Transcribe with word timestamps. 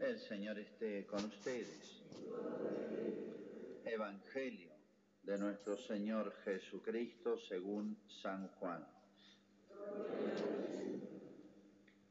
El 0.00 0.18
Señor 0.18 0.58
esté 0.58 1.04
con 1.04 1.22
ustedes. 1.26 2.02
Evangelio 3.84 4.72
de 5.22 5.36
nuestro 5.36 5.76
Señor 5.76 6.32
Jesucristo 6.42 7.38
según 7.38 7.98
San 8.22 8.48
Juan. 8.48 8.86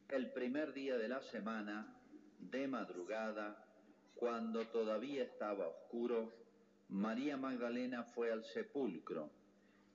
El 0.07 0.31
primer 0.33 0.71
día 0.73 0.97
de 0.99 1.07
la 1.07 1.20
semana, 1.23 1.99
de 2.38 2.67
madrugada, 2.67 3.65
cuando 4.13 4.67
todavía 4.67 5.24
estaba 5.24 5.67
oscuro, 5.67 6.31
María 6.90 7.37
Magdalena 7.37 8.03
fue 8.03 8.31
al 8.31 8.46
sepulcro 8.46 9.31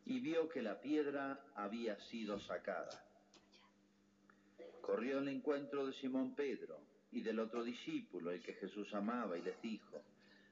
y 0.04 0.18
vio 0.18 0.48
que 0.48 0.62
la 0.62 0.80
piedra 0.80 1.46
había 1.54 1.96
sido 2.00 2.40
sacada. 2.40 3.04
Corrió 4.80 5.18
al 5.18 5.28
encuentro 5.28 5.86
de 5.86 5.92
Simón 5.92 6.34
Pedro 6.34 6.93
y 7.14 7.20
del 7.20 7.38
otro 7.38 7.62
discípulo, 7.62 8.32
el 8.32 8.42
que 8.42 8.54
Jesús 8.54 8.92
amaba, 8.92 9.38
y 9.38 9.42
les 9.42 9.60
dijo, 9.62 10.02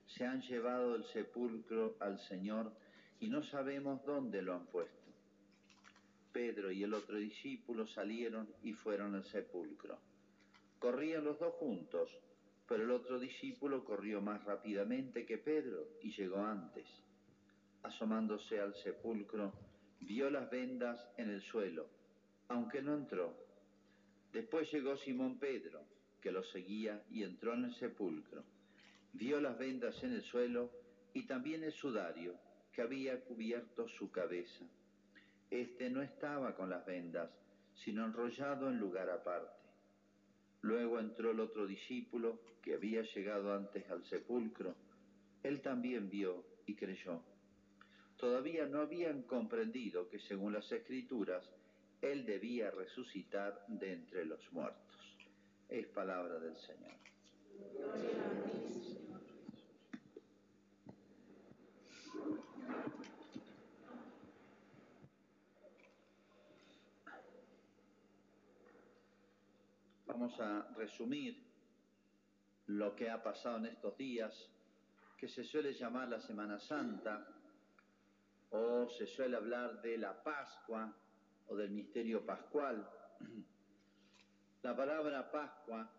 se 0.07 0.25
han 0.25 0.41
llevado 0.43 0.93
del 0.93 1.05
sepulcro 1.07 1.97
al 1.99 2.21
Señor 2.29 2.73
y 3.21 3.29
no 3.29 3.43
sabemos 3.43 4.05
dónde 4.05 4.43
lo 4.43 4.55
han 4.55 4.67
puesto. 4.67 4.97
Pedro 6.33 6.71
y 6.71 6.83
el 6.83 6.95
otro 6.95 7.17
discípulo 7.17 7.87
salieron 7.89 8.49
y 8.63 8.73
fueron 8.73 9.15
al 9.15 9.25
sepulcro. 9.25 9.99
Corrían 10.79 11.25
los 11.25 11.39
dos 11.39 11.55
juntos, 11.55 12.09
pero 12.69 12.85
el 12.85 12.91
otro 12.91 13.19
discípulo 13.19 13.85
corrió 13.85 14.21
más 14.21 14.45
rápidamente 14.45 15.27
que 15.27 15.39
Pedro 15.39 15.89
y 16.01 16.13
llegó 16.13 16.39
antes. 16.39 16.87
Asomándose 17.83 18.61
al 18.61 18.75
sepulcro, 18.77 19.53
vio 20.01 20.31
las 20.31 20.49
vendas 20.51 21.01
en 21.17 21.31
el 21.31 21.43
suelo, 21.43 21.87
aunque 22.49 22.83
no 22.83 22.95
entró. 22.95 23.35
Después 24.33 24.73
llegó 24.73 24.97
Simón 24.97 25.39
Pedro, 25.39 25.83
que 26.23 26.33
lo 26.33 26.43
seguía, 26.45 27.03
y 27.11 27.25
entró 27.25 27.53
en 27.53 27.67
el 27.67 27.75
sepulcro. 27.75 28.43
Vio 29.13 29.41
las 29.41 29.59
vendas 29.59 30.03
en 30.03 30.15
el 30.15 30.23
suelo 30.23 30.71
y 31.13 31.27
también 31.27 31.65
el 31.65 31.73
sudario 31.73 32.35
que 32.73 32.81
había 32.81 33.21
cubierto 33.21 33.87
su 33.89 34.11
cabeza. 34.11 34.65
Este 35.51 35.91
no 35.91 36.01
estaba 36.01 36.55
con 36.57 36.71
las 36.71 36.87
vendas, 36.87 37.29
sino 37.85 38.07
enrollado 38.07 38.71
en 38.71 38.79
lugar 38.79 39.11
aparte. 39.11 39.63
Luego 40.63 40.99
entró 40.99 41.33
el 41.33 41.41
otro 41.41 41.67
discípulo 41.67 42.39
que 42.63 42.75
había 42.75 43.03
llegado 43.03 43.53
antes 43.53 43.91
al 43.91 44.05
sepulcro. 44.07 44.75
Él 45.43 45.61
también 45.61 46.09
vio 46.09 46.45
y 46.67 46.75
creyó. 46.75 47.21
Todavía 48.17 48.67
no 48.67 48.81
habían 48.81 49.23
comprendido 49.23 50.09
que 50.09 50.21
según 50.21 50.53
las 50.53 50.71
escrituras, 50.71 51.45
Él 52.01 52.25
debía 52.25 52.71
resucitar 52.71 53.65
de 53.67 53.93
entre 53.93 54.25
los 54.25 54.41
muertos. 54.53 54.82
Es 55.73 55.87
palabra 55.87 56.39
del 56.39 56.55
Señor. 56.55 56.93
Vamos 70.05 70.39
a 70.41 70.69
resumir 70.77 71.43
lo 72.67 72.95
que 72.95 73.09
ha 73.09 73.23
pasado 73.23 73.57
en 73.57 73.65
estos 73.65 73.97
días, 73.97 74.51
que 75.17 75.27
se 75.27 75.43
suele 75.43 75.73
llamar 75.73 76.11
la 76.11 76.21
Semana 76.21 76.61
Santa, 76.61 77.27
o 78.51 78.91
se 78.91 79.07
suele 79.07 79.39
hablar 79.39 79.81
de 79.81 79.97
la 79.97 80.23
Pascua 80.23 80.95
o 81.47 81.57
del 81.57 81.71
misterio 81.71 82.27
pascual. 82.27 82.87
La 84.63 84.77
palabra 84.77 85.29
Pascua 85.29 85.91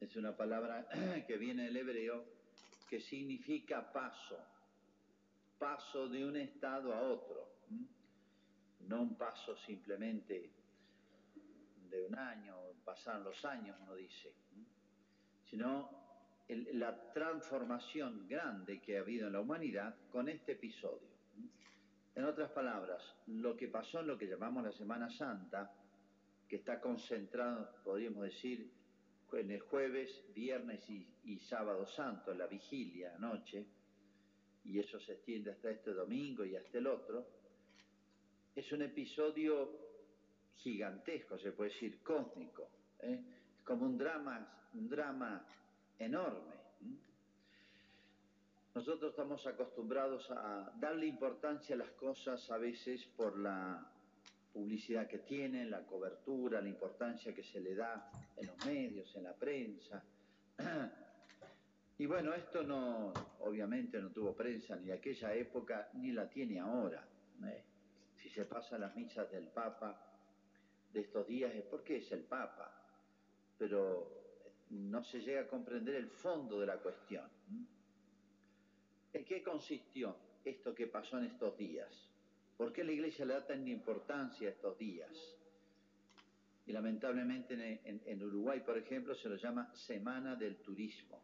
es 0.00 0.16
una 0.16 0.36
palabra 0.36 0.88
que 1.26 1.36
viene 1.36 1.64
del 1.64 1.76
hebreo 1.76 2.24
que 2.88 3.00
significa 3.00 3.92
paso, 3.92 4.38
paso 5.56 6.08
de 6.08 6.24
un 6.24 6.36
estado 6.36 6.92
a 6.92 7.00
otro, 7.00 7.48
no 8.88 9.02
un 9.02 9.16
paso 9.16 9.56
simplemente 9.56 10.50
de 11.88 12.06
un 12.06 12.18
año, 12.18 12.56
pasaron 12.84 13.22
los 13.22 13.44
años, 13.44 13.76
uno 13.82 13.94
dice, 13.94 14.32
sino 15.48 15.90
la 16.48 17.12
transformación 17.12 18.26
grande 18.26 18.80
que 18.80 18.96
ha 18.96 19.00
habido 19.02 19.28
en 19.28 19.34
la 19.34 19.40
humanidad 19.40 19.94
con 20.10 20.28
este 20.28 20.52
episodio. 20.52 21.06
En 22.16 22.24
otras 22.24 22.50
palabras, 22.50 23.00
lo 23.28 23.56
que 23.56 23.68
pasó 23.68 24.00
en 24.00 24.08
lo 24.08 24.18
que 24.18 24.26
llamamos 24.26 24.64
la 24.64 24.72
Semana 24.72 25.08
Santa, 25.08 25.72
que 26.48 26.56
está 26.56 26.80
concentrado, 26.80 27.68
podríamos 27.84 28.24
decir, 28.24 28.70
en 29.32 29.50
el 29.50 29.60
jueves, 29.60 30.24
viernes 30.34 30.88
y, 30.88 31.38
sábado 31.40 31.86
santo, 31.86 32.32
la 32.34 32.46
vigilia, 32.46 33.16
noche, 33.18 33.66
y 34.64 34.78
eso 34.78 34.98
se 35.00 35.12
extiende 35.12 35.50
hasta 35.50 35.70
este 35.70 35.92
domingo 35.92 36.44
y 36.44 36.56
hasta 36.56 36.78
el 36.78 36.86
otro, 36.86 37.26
es 38.54 38.72
un 38.72 38.82
episodio 38.82 39.70
gigantesco, 40.56 41.38
se 41.38 41.52
puede 41.52 41.70
decir 41.70 42.02
cósmico, 42.02 42.68
¿eh? 43.00 43.20
como 43.64 43.84
un 43.86 43.98
drama, 43.98 44.68
un 44.74 44.88
drama 44.88 45.46
enorme. 45.98 46.56
Nosotros 48.74 49.10
estamos 49.10 49.46
acostumbrados 49.46 50.30
a 50.30 50.72
darle 50.78 51.06
importancia 51.06 51.74
a 51.74 51.78
las 51.78 51.90
cosas 51.92 52.50
a 52.50 52.58
veces 52.58 53.04
por 53.16 53.38
la 53.38 53.97
publicidad 54.58 55.06
que 55.06 55.18
tienen, 55.18 55.70
la 55.70 55.86
cobertura, 55.86 56.60
la 56.60 56.68
importancia 56.68 57.32
que 57.32 57.44
se 57.44 57.60
le 57.60 57.76
da 57.76 58.10
en 58.36 58.48
los 58.48 58.66
medios, 58.66 59.14
en 59.14 59.22
la 59.22 59.34
prensa. 59.34 60.02
Y 62.00 62.06
bueno, 62.06 62.32
esto 62.32 62.62
no, 62.62 63.12
obviamente 63.40 64.00
no 64.00 64.10
tuvo 64.12 64.32
prensa 64.32 64.76
ni 64.76 64.88
en 64.88 64.98
aquella 64.98 65.34
época, 65.34 65.90
ni 65.94 66.12
la 66.12 66.30
tiene 66.30 66.60
ahora. 66.60 67.04
¿eh? 67.44 67.64
Si 68.14 68.28
se 68.30 68.44
pasa 68.44 68.78
las 68.78 68.94
misas 68.94 69.28
del 69.32 69.48
Papa, 69.48 70.00
de 70.92 71.00
estos 71.00 71.26
días 71.26 71.52
es 71.56 71.64
porque 71.64 71.96
es 71.96 72.12
el 72.12 72.22
Papa, 72.22 72.72
pero 73.58 74.12
no 74.70 75.02
se 75.02 75.20
llega 75.20 75.40
a 75.40 75.48
comprender 75.48 75.96
el 75.96 76.08
fondo 76.08 76.60
de 76.60 76.66
la 76.66 76.76
cuestión. 76.76 77.28
¿En 79.12 79.24
qué 79.24 79.42
consistió 79.42 80.14
esto 80.44 80.72
que 80.72 80.86
pasó 80.86 81.18
en 81.18 81.24
estos 81.24 81.58
días? 81.58 82.07
¿Por 82.58 82.74
qué 82.74 82.84
la 82.84 82.92
Iglesia 82.92 83.24
le 83.24 83.32
da 83.32 83.46
tanta 83.46 83.70
importancia 83.70 84.48
a 84.48 84.50
estos 84.52 84.76
días? 84.76 85.10
Y 86.66 86.72
lamentablemente 86.72 87.54
en, 87.54 88.02
en, 88.04 88.22
Uruguay, 88.22 88.60
por 88.60 88.76
ejemplo, 88.76 89.14
se 89.14 89.30
lo 89.30 89.36
llama 89.36 89.72
Semana 89.74 90.36
del 90.36 90.56
Turismo. 90.56 91.22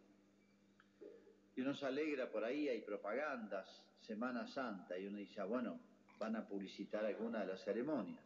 Y 1.55 1.61
uno 1.61 1.75
se 1.75 1.85
alegra 1.85 2.31
por 2.31 2.43
ahí, 2.43 2.71
hay 2.71 2.81
propagandas, 2.81 3.69
Semana 4.01 4.47
Santa, 4.47 4.99
y 4.99 5.07
uno 5.07 5.19
dice, 5.19 5.43
ah, 5.43 5.45
bueno, 5.45 5.79
van 6.19 6.37
a 6.37 6.49
publicitar 6.49 7.05
alguna 7.05 7.41
de 7.41 7.49
las 7.49 7.63
ceremonias 7.63 8.25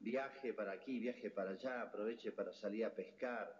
viaje 0.00 0.52
para 0.52 0.72
aquí, 0.72 0.98
viaje 0.98 1.30
para 1.30 1.50
allá, 1.50 1.82
aproveche 1.82 2.32
para 2.32 2.52
salir 2.52 2.84
a 2.84 2.94
pescar 2.94 3.52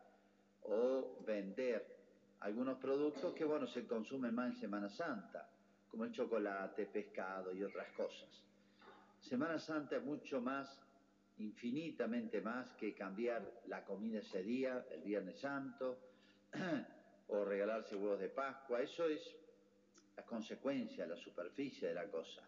o 0.63 1.23
vender 1.27 1.97
algunos 2.41 2.79
productos 2.79 3.35
que, 3.35 3.45
bueno, 3.45 3.67
se 3.67 3.87
consumen 3.87 4.35
más 4.35 4.55
en 4.55 4.61
Semana 4.61 4.89
Santa, 4.89 5.49
como 5.91 6.05
el 6.05 6.13
chocolate, 6.13 6.87
pescado 6.87 7.55
y 7.55 7.63
otras 7.63 7.91
cosas. 7.93 8.29
Semana 9.21 9.59
Santa 9.59 9.97
es 9.97 10.03
mucho 10.03 10.41
más, 10.41 10.79
infinitamente 11.39 12.41
más 12.41 12.71
que 12.75 12.95
cambiar 12.95 13.63
la 13.67 13.85
comida 13.85 14.21
ese 14.21 14.43
día, 14.43 14.87
el 14.91 15.03
Viernes 15.03 15.39
Santo, 15.41 15.99
o 17.29 17.45
regalarse 17.45 17.97
huevos 17.97 18.21
de 18.21 18.29
Pascua. 18.29 18.81
Eso 18.81 19.07
es 19.07 19.21
la 20.17 20.25
consecuencia, 20.25 21.07
la 21.07 21.17
superficie 21.17 21.89
de 21.89 21.95
la 21.95 22.07
cosa. 22.11 22.43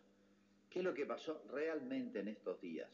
¿Qué 0.69 0.79
es 0.79 0.85
lo 0.85 0.95
que 0.95 1.07
pasó 1.07 1.43
realmente 1.51 2.21
en 2.21 2.29
estos 2.29 2.61
días? 2.61 2.89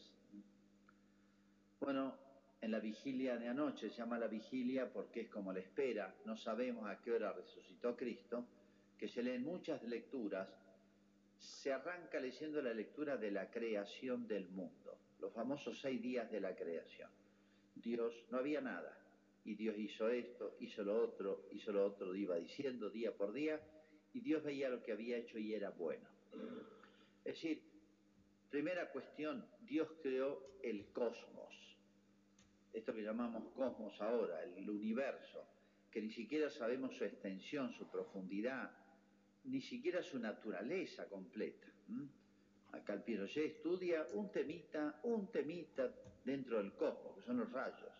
Bueno, 1.79 2.15
en 2.59 2.71
la 2.71 2.79
vigilia 2.79 3.37
de 3.37 3.47
anoche, 3.47 3.89
se 3.89 3.97
llama 3.97 4.17
la 4.17 4.27
vigilia 4.27 4.91
porque 4.91 5.21
es 5.21 5.29
como 5.29 5.53
la 5.53 5.59
espera, 5.59 6.15
no 6.25 6.35
sabemos 6.35 6.89
a 6.89 6.99
qué 7.01 7.11
hora 7.13 7.31
resucitó 7.31 7.95
Cristo, 7.95 8.45
que 8.97 9.07
se 9.07 9.21
leen 9.21 9.43
muchas 9.43 9.83
lecturas, 9.83 10.47
se 11.37 11.71
arranca 11.71 12.19
leyendo 12.19 12.61
la 12.61 12.73
lectura 12.73 13.17
de 13.17 13.31
la 13.31 13.49
creación 13.51 14.27
del 14.27 14.49
mundo, 14.49 14.97
los 15.19 15.31
famosos 15.33 15.79
seis 15.79 16.01
días 16.01 16.31
de 16.31 16.39
la 16.39 16.55
creación. 16.55 17.09
Dios, 17.75 18.13
no 18.31 18.39
había 18.39 18.61
nada, 18.61 18.97
y 19.45 19.55
Dios 19.55 19.77
hizo 19.77 20.09
esto, 20.09 20.57
hizo 20.59 20.83
lo 20.83 21.01
otro, 21.03 21.47
hizo 21.51 21.71
lo 21.71 21.85
otro, 21.85 22.15
iba 22.15 22.35
diciendo 22.37 22.89
día 22.89 23.15
por 23.15 23.33
día, 23.33 23.61
y 24.13 24.19
Dios 24.21 24.43
veía 24.43 24.69
lo 24.69 24.81
que 24.81 24.91
había 24.91 25.17
hecho 25.17 25.37
y 25.37 25.53
era 25.53 25.69
bueno. 25.69 26.07
Es 27.23 27.35
decir, 27.35 27.61
primera 28.49 28.89
cuestión, 28.91 29.45
Dios 29.61 29.89
creó 30.01 30.57
el 30.63 30.85
cosmos 30.91 31.47
esto 32.77 32.93
que 32.93 33.01
llamamos 33.01 33.43
cosmos 33.55 33.99
ahora, 34.01 34.43
el 34.43 34.69
universo, 34.69 35.43
que 35.89 36.01
ni 36.01 36.11
siquiera 36.11 36.49
sabemos 36.49 36.95
su 36.95 37.05
extensión, 37.05 37.73
su 37.73 37.87
profundidad, 37.89 38.71
ni 39.47 39.61
siquiera 39.61 40.03
su 40.03 40.19
naturaleza 40.19 41.07
completa. 41.07 41.67
Acá 42.71 42.93
el 42.93 43.29
estudia 43.37 44.05
un 44.13 44.31
temita, 44.31 44.99
un 45.03 45.31
temita 45.31 45.89
dentro 46.23 46.57
del 46.57 46.73
cosmos, 46.73 47.15
que 47.15 47.21
son 47.21 47.37
los 47.37 47.51
rayos. 47.51 47.91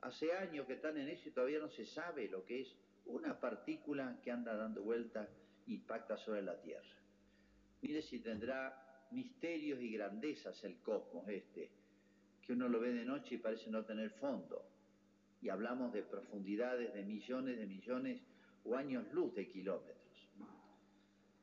Hace 0.00 0.32
años 0.32 0.66
que 0.66 0.74
están 0.74 0.96
en 0.96 1.08
eso 1.08 1.28
y 1.28 1.32
todavía 1.32 1.58
no 1.58 1.68
se 1.68 1.84
sabe 1.84 2.28
lo 2.28 2.44
que 2.44 2.60
es 2.60 2.76
una 3.06 3.38
partícula 3.38 4.20
que 4.22 4.30
anda 4.30 4.54
dando 4.54 4.82
vueltas 4.82 5.28
y 5.66 5.74
impacta 5.74 6.16
sobre 6.16 6.42
la 6.42 6.60
Tierra. 6.60 6.96
Mire 7.82 8.02
si 8.02 8.20
tendrá 8.20 9.06
misterios 9.10 9.80
y 9.80 9.92
grandezas 9.92 10.62
el 10.62 10.78
cosmos 10.80 11.28
este, 11.28 11.70
que 12.42 12.52
uno 12.52 12.68
lo 12.68 12.78
ve 12.78 12.92
de 12.92 13.04
noche 13.04 13.34
y 13.34 13.38
parece 13.38 13.70
no 13.70 13.84
tener 13.84 14.10
fondo. 14.10 14.64
Y 15.40 15.48
hablamos 15.48 15.92
de 15.92 16.02
profundidades 16.02 16.94
de 16.94 17.02
millones 17.02 17.58
de 17.58 17.66
millones 17.66 18.20
o 18.64 18.76
años 18.76 19.12
luz 19.12 19.34
de 19.34 19.48
kilómetros. 19.48 20.07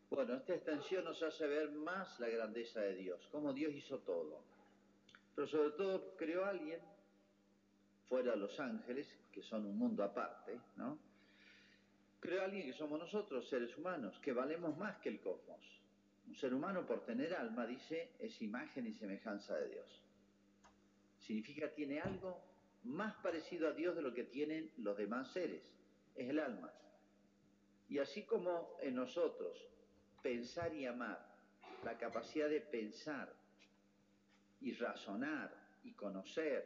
Bueno, 0.09 0.35
esta 0.35 0.53
extensión 0.53 1.03
nos 1.03 1.21
hace 1.23 1.47
ver 1.47 1.71
más 1.71 2.19
la 2.19 2.29
grandeza 2.29 2.79
de 2.81 2.95
Dios, 2.95 3.27
cómo 3.31 3.53
Dios 3.53 3.73
hizo 3.73 3.99
todo. 3.99 4.43
Pero 5.33 5.47
sobre 5.47 5.71
todo 5.71 6.15
creó 6.15 6.45
a 6.45 6.49
alguien, 6.49 6.79
fuera 8.07 8.31
de 8.31 8.37
los 8.37 8.59
ángeles, 8.59 9.07
que 9.31 9.41
son 9.41 9.65
un 9.65 9.77
mundo 9.77 10.03
aparte, 10.03 10.59
¿no? 10.75 10.97
Creó 12.19 12.41
a 12.41 12.45
alguien 12.45 12.65
que 12.65 12.77
somos 12.77 12.99
nosotros, 12.99 13.49
seres 13.49 13.75
humanos, 13.77 14.17
que 14.19 14.31
valemos 14.31 14.77
más 14.77 14.97
que 14.97 15.09
el 15.09 15.19
cosmos. 15.19 15.59
Un 16.27 16.35
ser 16.35 16.53
humano 16.53 16.85
por 16.85 17.03
tener 17.05 17.33
alma, 17.33 17.65
dice, 17.65 18.11
es 18.19 18.41
imagen 18.41 18.87
y 18.87 18.93
semejanza 18.93 19.55
de 19.55 19.69
Dios. 19.69 20.01
Significa 21.19 21.69
tiene 21.69 21.99
algo 21.99 22.41
más 22.83 23.15
parecido 23.15 23.67
a 23.67 23.73
Dios 23.73 23.95
de 23.95 24.01
lo 24.01 24.13
que 24.13 24.23
tienen 24.23 24.71
los 24.77 24.95
demás 24.97 25.31
seres. 25.33 25.63
Es 26.15 26.29
el 26.29 26.39
alma. 26.39 26.71
Y 27.89 27.99
así 27.99 28.23
como 28.23 28.77
en 28.81 28.95
nosotros 28.95 29.57
pensar 30.25 30.73
y 30.73 30.87
amar, 30.87 31.23
la 31.83 31.95
capacidad 31.99 32.49
de 32.49 32.59
pensar 32.59 33.31
y 34.59 34.73
razonar 34.73 35.55
y 35.83 35.91
conocer 35.91 36.65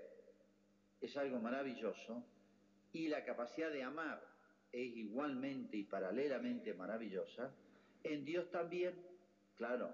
es 1.02 1.18
algo 1.18 1.40
maravilloso 1.42 2.24
y 2.94 3.10
la 3.10 3.26
capacidad 3.26 3.70
de 3.70 3.84
amar 3.84 4.26
es 4.72 4.96
igualmente 4.96 5.76
y 5.76 5.84
paralelamente 5.84 6.74
maravillosa, 6.74 7.52
en 8.02 8.24
Dios 8.24 8.50
también, 8.50 8.96
claro, 9.58 9.94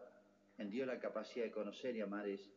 en 0.59 0.69
Dios 0.69 0.85
la 0.85 0.99
capacidad 0.99 1.45
de 1.45 1.51
conocer 1.51 1.95
y 1.95 2.01
amar 2.01 2.29
es 2.29 2.47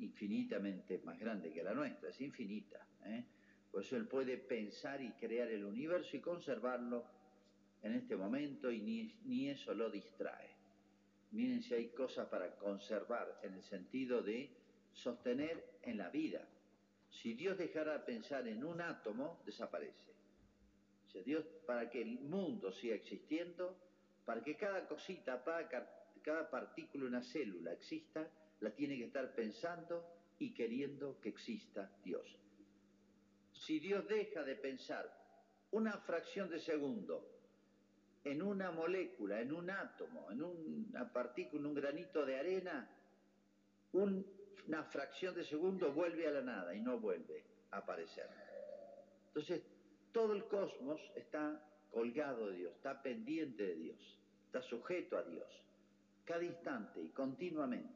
infinitamente 0.00 0.98
más 1.04 1.20
grande 1.20 1.52
que 1.52 1.62
la 1.62 1.72
nuestra, 1.72 2.08
es 2.08 2.20
infinita. 2.20 2.84
¿eh? 3.04 3.24
Por 3.70 3.84
eso 3.84 3.96
Él 3.96 4.08
puede 4.08 4.38
pensar 4.38 5.00
y 5.02 5.12
crear 5.12 5.46
el 5.50 5.64
universo 5.64 6.16
y 6.16 6.20
conservarlo 6.20 7.06
en 7.82 7.94
este 7.94 8.16
momento 8.16 8.70
y 8.70 8.80
ni, 9.24 9.48
eso 9.48 9.74
lo 9.74 9.90
distrae. 9.90 10.48
Miren 11.32 11.62
si 11.62 11.74
hay 11.74 11.88
cosas 11.88 12.28
para 12.28 12.56
conservar 12.56 13.40
en 13.42 13.54
el 13.54 13.62
sentido 13.62 14.22
de 14.22 14.50
sostener 14.92 15.78
en 15.82 15.98
la 15.98 16.08
vida. 16.08 16.46
Si 17.10 17.34
Dios 17.34 17.56
dejara 17.58 17.92
de 17.92 17.98
pensar 18.00 18.46
en 18.48 18.64
un 18.64 18.80
átomo, 18.80 19.42
desaparece. 19.44 20.12
Si 21.12 21.22
Dios, 21.22 21.44
para 21.66 21.88
que 21.88 22.02
el 22.02 22.20
mundo 22.20 22.72
siga 22.72 22.94
existiendo, 22.94 23.76
para 24.24 24.42
que 24.42 24.56
cada 24.56 24.86
cosita, 24.86 25.42
cada, 25.42 25.68
cada 26.22 26.50
partícula, 26.50 27.06
una 27.06 27.22
célula 27.22 27.72
exista, 27.72 28.28
la 28.60 28.70
tiene 28.70 28.96
que 28.96 29.04
estar 29.04 29.34
pensando 29.34 30.04
y 30.38 30.52
queriendo 30.52 31.20
que 31.20 31.30
exista 31.30 31.90
Dios. 32.04 32.26
Si 33.52 33.78
Dios 33.80 34.06
deja 34.08 34.42
de 34.42 34.56
pensar 34.56 35.14
una 35.70 35.92
fracción 35.98 36.48
de 36.48 36.60
segundo 36.60 37.37
en 38.24 38.42
una 38.42 38.70
molécula, 38.70 39.40
en 39.40 39.52
un 39.52 39.70
átomo, 39.70 40.30
en 40.30 40.42
una 40.42 41.12
partícula, 41.12 41.60
en 41.60 41.66
un 41.66 41.74
granito 41.74 42.24
de 42.26 42.38
arena, 42.38 42.88
un, 43.92 44.26
una 44.66 44.84
fracción 44.84 45.34
de 45.34 45.44
segundo 45.44 45.92
vuelve 45.92 46.26
a 46.26 46.32
la 46.32 46.42
nada 46.42 46.74
y 46.74 46.80
no 46.80 46.98
vuelve 46.98 47.44
a 47.70 47.78
aparecer. 47.78 48.28
Entonces, 49.28 49.62
todo 50.12 50.32
el 50.32 50.44
cosmos 50.44 51.00
está 51.14 51.62
colgado 51.90 52.48
de 52.48 52.56
Dios, 52.56 52.74
está 52.74 53.00
pendiente 53.02 53.62
de 53.62 53.74
Dios, 53.76 54.18
está 54.46 54.62
sujeto 54.62 55.16
a 55.16 55.22
Dios, 55.22 55.46
cada 56.24 56.42
instante 56.44 57.00
y 57.00 57.08
continuamente. 57.10 57.94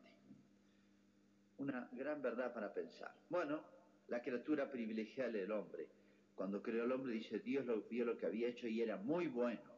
Una 1.58 1.88
gran 1.92 2.22
verdad 2.22 2.52
para 2.54 2.72
pensar. 2.72 3.12
Bueno, 3.28 3.62
la 4.08 4.22
criatura 4.22 4.70
privilegiada 4.70 5.30
del 5.30 5.52
hombre. 5.52 5.88
Cuando 6.34 6.62
creó 6.62 6.84
el 6.84 6.92
hombre, 6.92 7.12
dice, 7.12 7.38
Dios 7.40 7.66
vio 7.88 8.04
lo 8.04 8.16
que 8.16 8.26
había 8.26 8.48
hecho 8.48 8.66
y 8.66 8.80
era 8.80 8.96
muy 8.96 9.26
bueno 9.26 9.71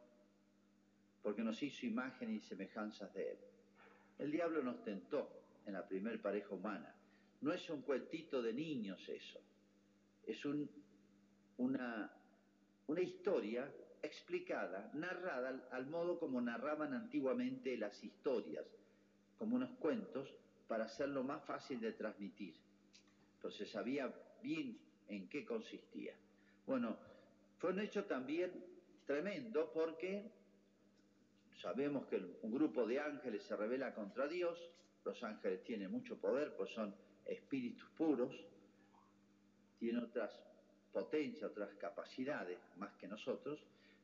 porque 1.25 1.41
nos 1.41 1.63
hizo 1.63 1.87
imagen 1.87 2.35
y 2.35 2.39
semejanzas 2.39 3.11
de 3.15 3.31
Él. 3.31 3.37
El 4.19 4.31
diablo 4.31 4.61
nos 4.61 4.83
tentó 4.83 5.27
en 5.65 5.73
la 5.73 5.87
primer 5.87 6.21
pareja 6.21 6.53
humana. 6.53 6.93
No 7.41 7.51
es 7.51 7.67
un 7.71 7.81
cuentito 7.81 8.43
de 8.43 8.53
niños 8.53 9.09
eso, 9.09 9.41
es 10.27 10.45
un, 10.45 10.69
una, 11.57 12.11
historia 13.01 13.73
explicada, 14.03 14.91
narrada 14.93 15.49
al, 15.49 15.67
al 15.71 15.87
modo 15.87 16.19
como 16.19 16.39
narraban 16.39 16.93
antiguamente 16.93 17.75
las 17.75 18.03
historias, 18.03 18.67
como 19.39 19.55
unos 19.55 19.71
cuentos, 19.79 20.31
para 20.67 20.85
hacerlo 20.85 21.23
más 21.23 21.43
fácil 21.43 21.81
de 21.81 21.93
transmitir. 21.93 22.53
Se 23.49 23.65
sabía 23.65 24.13
bien 24.43 24.77
en 25.07 25.27
qué 25.27 25.43
consistía. 25.43 26.13
Bueno, 26.67 26.97
fue 27.57 27.71
un 27.71 27.79
hecho 27.79 28.05
también 28.05 28.63
tremendo 29.07 29.71
porque 29.73 30.44
sabemos 31.61 32.05
que 32.07 32.17
un 32.41 32.51
grupo 32.51 32.85
de 32.85 32.99
ángeles 32.99 33.43
se 33.43 33.55
revela 33.55 33.93
contra 33.93 34.27
Dios, 34.27 34.59
los 35.03 35.21
ángeles 35.23 35.63
tienen 35.63 35.91
mucho 35.91 36.17
poder, 36.17 36.55
pues 36.55 36.71
son 36.71 36.93
espíritus 37.25 37.87
puros, 37.97 38.33
tienen 39.79 40.03
otras 40.03 40.31
potencias, 40.91 41.51
otras 41.51 41.73
capacidades 41.75 42.59
más 42.77 42.93
que 42.95 43.07
nosotros, 43.07 43.59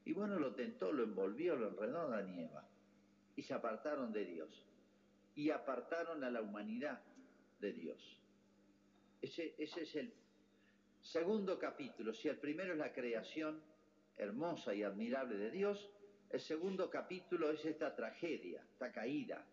y 0.05 0.13
bueno, 0.13 0.39
lo 0.39 0.53
tentó, 0.53 0.91
lo 0.91 1.03
envolvió, 1.03 1.55
lo 1.55 1.69
enredó 1.69 1.99
a 1.99 2.03
Adán 2.03 2.49
y 3.35 3.41
se 3.43 3.53
apartaron 3.53 4.11
de 4.11 4.25
Dios, 4.25 4.65
y 5.35 5.49
apartaron 5.51 6.23
a 6.23 6.29
la 6.29 6.41
humanidad 6.41 7.01
de 7.59 7.73
Dios. 7.73 8.19
Ese 9.21 9.55
es 9.57 9.95
el 9.95 10.13
segundo 11.01 11.57
capítulo, 11.57 12.13
si 12.13 12.27
el 12.27 12.37
primero 12.37 12.73
es 12.73 12.79
la 12.79 12.91
creación 12.91 13.61
hermosa 14.17 14.73
y 14.73 14.83
admirable 14.83 15.37
de 15.37 15.51
Dios, 15.51 15.89
el 16.31 16.39
segundo 16.39 16.89
capítulo 16.89 17.51
es 17.51 17.65
esta 17.65 17.93
tragedia, 17.95 18.61
esta 18.71 18.91
caída. 18.91 19.45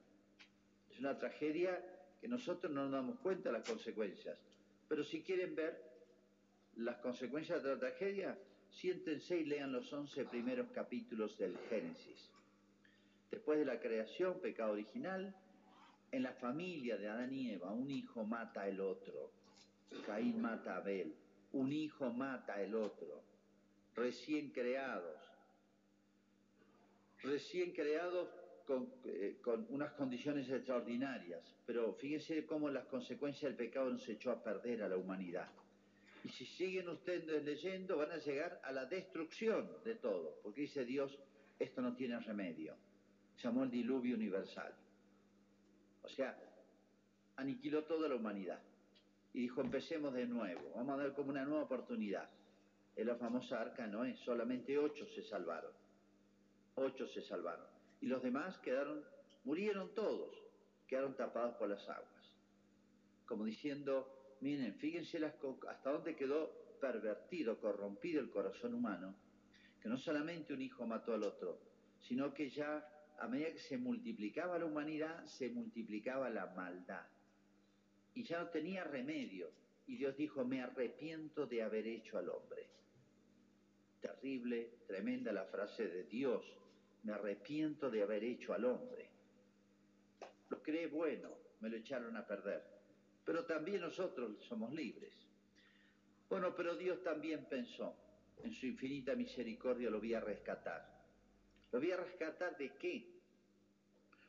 Es 0.91 0.99
una 1.01 1.19
tragedia 1.19 1.83
que 2.21 2.29
nosotros 2.29 2.73
no 2.73 2.85
nos 2.85 2.93
damos 2.93 3.19
cuenta 3.21 3.49
de 3.51 3.59
las 3.59 3.69
consecuencias. 3.69 4.39
Pero 4.89 5.05
si 5.05 5.23
quieren 5.23 5.55
ver 5.55 5.83
las 6.77 6.99
consecuencias 6.99 7.63
de 7.63 7.71
la 7.71 7.79
tragedia, 7.79 8.39
siéntense 8.71 9.39
y 9.39 9.45
lean 9.45 9.73
los 9.73 9.93
once 9.93 10.25
primeros 10.25 10.71
capítulos 10.71 11.37
del 11.37 11.57
Génesis. 11.69 12.31
Después 13.31 13.59
de 13.59 13.65
la 13.65 13.81
creación, 13.81 14.41
pecado 14.41 14.73
original, 14.73 15.35
en 16.13 16.23
la 16.23 16.33
familia 16.33 16.97
de 16.97 17.09
Adán 17.09 17.35
y 17.35 17.51
Eva, 17.51 17.73
un 17.73 17.91
hijo 17.91 18.25
mata 18.25 18.63
al 18.63 18.81
otro. 18.81 19.33
Caín 20.07 20.41
mata 20.41 20.75
a 20.75 20.77
Abel. 20.79 21.15
Un 21.53 21.73
hijo 21.73 22.13
mata 22.13 22.55
al 22.55 22.75
otro. 22.75 23.23
Recién 23.95 24.51
creados, 24.51 25.18
recién 27.23 27.73
creados 27.73 28.29
con, 28.67 28.93
eh, 29.05 29.39
con, 29.43 29.67
unas 29.71 29.93
condiciones 29.93 30.49
extraordinarias, 30.51 31.43
pero 31.67 31.95
fíjense 31.95 32.45
cómo 32.47 32.69
las 32.69 32.85
consecuencias 32.87 33.51
del 33.51 33.57
pecado 33.57 33.91
nos 33.91 34.07
echó 34.09 34.31
a 34.31 34.43
perder 34.43 34.83
a 34.83 34.89
la 34.89 34.97
humanidad. 34.97 35.49
Y 36.25 36.29
si 36.31 36.45
siguen 36.45 36.89
ustedes 36.89 37.43
leyendo, 37.45 37.97
van 37.97 38.11
a 38.11 38.19
llegar 38.19 38.61
a 38.63 38.73
la 38.73 38.85
destrucción 38.85 39.69
de 39.85 39.95
todo, 39.95 40.41
porque 40.43 40.63
dice 40.63 40.85
Dios, 40.85 41.19
esto 41.59 41.81
no 41.81 41.95
tiene 41.95 42.19
remedio. 42.21 42.75
Llamó 43.43 43.65
el 43.65 43.71
diluvio 43.71 44.17
universal. 44.17 44.75
O 46.03 46.09
sea, 46.09 46.37
aniquiló 47.37 47.85
toda 47.85 48.09
la 48.09 48.17
humanidad. 48.17 48.61
Y 49.33 49.43
dijo, 49.43 49.61
empecemos 49.61 50.13
de 50.13 50.27
nuevo, 50.27 50.73
vamos 50.75 50.99
a 50.99 51.03
dar 51.05 51.15
como 51.15 51.31
una 51.31 51.45
nueva 51.45 51.65
oportunidad. 51.65 52.29
En 52.97 53.07
la 53.07 53.15
famosa 53.15 53.61
arca 53.61 53.87
Noé, 53.87 54.17
solamente 54.25 54.77
ocho 54.77 55.07
se 55.15 55.23
salvaron 55.23 55.71
ocho 56.79 57.07
se 57.09 57.23
salvaron. 57.23 57.67
Y 58.01 58.07
los 58.07 58.23
demás 58.23 58.59
quedaron, 58.59 59.05
murieron 59.45 59.95
todos, 59.95 60.35
quedaron 60.87 61.17
tapados 61.17 61.57
por 61.57 61.69
las 61.69 61.89
aguas. 61.89 62.35
Como 63.27 63.45
diciendo, 63.45 64.37
miren, 64.41 64.75
fíjense 64.75 65.25
hasta 65.25 65.91
dónde 65.91 66.17
quedó 66.17 66.77
pervertido, 66.81 67.61
corrompido 67.61 68.21
el 68.21 68.31
corazón 68.31 68.75
humano, 68.75 69.15
que 69.83 69.89
no 69.89 69.99
solamente 69.99 70.55
un 70.55 70.63
hijo 70.63 70.87
mató 70.87 71.15
al 71.15 71.25
otro, 71.25 71.61
sino 72.01 72.33
que 72.33 72.51
ya 72.51 72.87
a 73.19 73.27
medida 73.27 73.53
que 73.53 73.59
se 73.59 73.77
multiplicaba 73.77 74.59
la 74.59 74.65
humanidad, 74.65 75.25
se 75.27 75.51
multiplicaba 75.51 76.31
la 76.31 76.47
maldad. 76.47 77.07
Y 78.15 78.23
ya 78.25 78.41
no 78.41 78.49
tenía 78.49 78.85
remedio. 78.85 79.51
Y 79.87 79.97
Dios 79.97 80.17
dijo, 80.17 80.45
me 80.45 80.63
arrepiento 80.63 81.47
de 81.47 81.63
haber 81.63 81.87
hecho 81.87 82.19
al 82.19 82.29
hombre. 82.29 82.69
Terrible, 84.01 84.79
tremenda 84.87 85.33
la 85.33 85.45
frase 85.47 85.89
de 85.89 86.05
Dios 86.05 86.45
me 87.03 87.13
arrepiento 87.13 87.91
de 87.91 88.03
haber 88.03 88.25
hecho 88.25 88.53
al 88.53 88.65
hombre. 88.65 89.09
Lo 90.49 90.63
creé 90.63 90.87
bueno, 90.87 91.31
me 91.61 91.69
lo 91.69 91.77
echaron 91.77 92.17
a 92.17 92.27
perder. 92.27 92.63
Pero 93.25 93.45
también 93.45 93.81
nosotros 93.81 94.37
somos 94.49 94.73
libres. 94.73 95.15
Bueno, 96.29 96.55
pero 96.55 96.77
Dios 96.77 97.03
también 97.03 97.47
pensó, 97.47 97.95
en 98.43 98.53
su 98.53 98.67
infinita 98.67 99.15
misericordia 99.15 99.91
lo 99.91 99.99
voy 99.99 100.15
a 100.15 100.21
rescatar. 100.21 100.99
¿Lo 101.73 101.81
voy 101.81 101.91
a 101.93 101.97
rescatar 101.97 102.57
de 102.57 102.75
qué? 102.77 103.07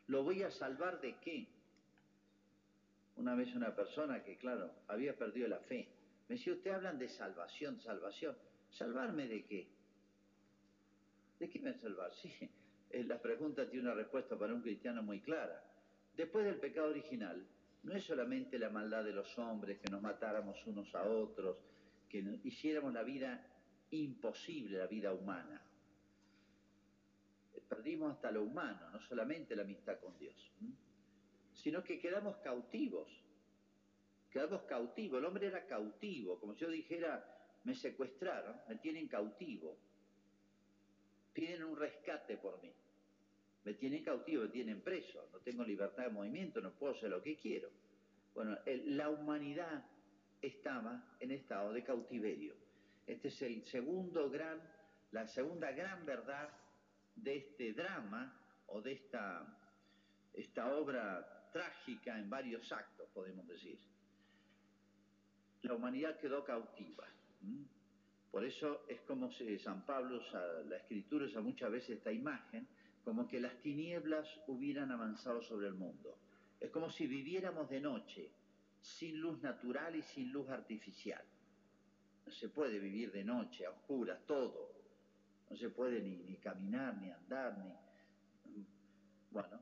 ¿Lo 0.07 0.23
voy 0.23 0.43
a 0.43 0.51
salvar 0.51 0.99
de 1.01 1.15
qué? 1.19 1.47
Una 3.15 3.35
vez 3.35 3.53
una 3.55 3.75
persona 3.75 4.23
que, 4.23 4.37
claro, 4.37 4.71
había 4.87 5.15
perdido 5.17 5.47
la 5.47 5.59
fe, 5.59 5.87
me 6.27 6.35
decía, 6.35 6.53
usted 6.53 6.71
hablan 6.71 6.99
de 6.99 7.09
salvación, 7.09 7.79
salvación. 7.81 8.37
¿Salvarme 8.69 9.27
de 9.27 9.45
qué? 9.45 9.67
¿De 11.39 11.49
qué 11.49 11.59
me 11.59 11.73
salvar? 11.73 12.13
Sí, 12.13 12.31
eh, 12.89 13.03
la 13.03 13.21
pregunta 13.21 13.69
tiene 13.69 13.85
una 13.85 13.95
respuesta 13.95 14.37
para 14.37 14.53
un 14.53 14.61
cristiano 14.61 15.01
muy 15.01 15.21
clara. 15.21 15.63
Después 16.15 16.45
del 16.45 16.59
pecado 16.59 16.89
original, 16.89 17.47
no 17.83 17.93
es 17.93 18.03
solamente 18.03 18.59
la 18.59 18.69
maldad 18.69 19.05
de 19.05 19.13
los 19.13 19.37
hombres, 19.39 19.79
que 19.79 19.89
nos 19.89 20.01
matáramos 20.01 20.65
unos 20.67 20.93
a 20.95 21.03
otros, 21.03 21.57
que 22.09 22.39
hiciéramos 22.43 22.93
la 22.93 23.03
vida 23.03 23.45
imposible, 23.91 24.77
la 24.77 24.87
vida 24.87 25.13
humana. 25.13 25.61
Perdimos 27.69 28.13
hasta 28.13 28.31
lo 28.31 28.43
humano, 28.43 28.89
no 28.89 28.99
solamente 28.99 29.55
la 29.55 29.61
amistad 29.61 29.99
con 29.99 30.17
Dios, 30.17 30.51
sino 31.53 31.83
que 31.83 31.99
quedamos 31.99 32.37
cautivos. 32.37 33.07
Quedamos 34.31 34.63
cautivos. 34.63 35.19
El 35.19 35.25
hombre 35.25 35.47
era 35.47 35.65
cautivo, 35.65 36.39
como 36.39 36.53
si 36.53 36.61
yo 36.61 36.69
dijera, 36.69 37.23
me 37.63 37.75
secuestraron, 37.75 38.57
me 38.67 38.75
tienen 38.75 39.07
cautivo. 39.07 39.77
Piden 41.39 41.63
un 41.63 41.77
rescate 41.77 42.35
por 42.35 42.61
mí. 42.61 42.69
Me 43.63 43.73
tienen 43.75 44.03
cautivo, 44.03 44.43
me 44.43 44.49
tienen 44.49 44.81
preso, 44.81 45.25
no 45.31 45.39
tengo 45.39 45.63
libertad 45.63 46.03
de 46.03 46.09
movimiento, 46.09 46.59
no 46.59 46.71
puedo 46.71 46.93
hacer 46.93 47.09
lo 47.09 47.21
que 47.21 47.37
quiero. 47.37 47.69
Bueno, 48.33 48.57
la 48.65 49.09
humanidad 49.09 49.85
estaba 50.41 51.15
en 51.19 51.31
estado 51.31 51.71
de 51.71 51.83
cautiverio. 51.83 52.55
Este 53.07 53.29
es 53.29 53.41
el 53.41 53.63
segundo 53.63 54.29
gran, 54.29 54.61
la 55.11 55.25
segunda 55.27 55.71
gran 55.71 56.05
verdad 56.05 56.49
de 57.15 57.37
este 57.37 57.71
drama 57.71 58.37
o 58.67 58.81
de 58.81 58.93
esta, 58.93 59.57
esta 60.33 60.75
obra 60.75 61.49
trágica 61.53 62.19
en 62.19 62.29
varios 62.29 62.69
actos, 62.73 63.07
podemos 63.13 63.47
decir. 63.47 63.79
La 65.61 65.73
humanidad 65.73 66.19
quedó 66.19 66.43
cautiva. 66.43 67.07
Por 68.31 68.45
eso 68.45 68.85
es 68.87 69.01
como 69.01 69.31
si 69.31 69.57
San 69.57 69.85
Pablo, 69.85 70.21
la 70.67 70.77
escritura 70.77 71.25
usa 71.25 71.41
muchas 71.41 71.71
veces 71.71 71.97
esta 71.97 72.11
imagen, 72.11 72.67
como 73.03 73.27
que 73.27 73.39
las 73.39 73.59
tinieblas 73.61 74.27
hubieran 74.47 74.91
avanzado 74.91 75.41
sobre 75.41 75.67
el 75.67 75.73
mundo. 75.73 76.17
Es 76.59 76.69
como 76.69 76.89
si 76.89 77.07
viviéramos 77.07 77.69
de 77.69 77.79
noche, 77.79 78.29
sin 78.79 79.19
luz 79.19 79.41
natural 79.41 79.95
y 79.95 80.01
sin 80.03 80.31
luz 80.31 80.49
artificial. 80.49 81.23
No 82.25 82.31
se 82.31 82.49
puede 82.49 82.77
vivir 82.79 83.11
de 83.11 83.23
noche, 83.23 83.65
a 83.65 83.71
oscuras, 83.71 84.19
todo. 84.27 84.73
No 85.49 85.55
se 85.55 85.69
puede 85.69 85.99
ni, 86.01 86.17
ni 86.17 86.35
caminar, 86.37 86.97
ni 86.97 87.09
andar, 87.09 87.57
ni... 87.57 87.73
Bueno, 89.31 89.59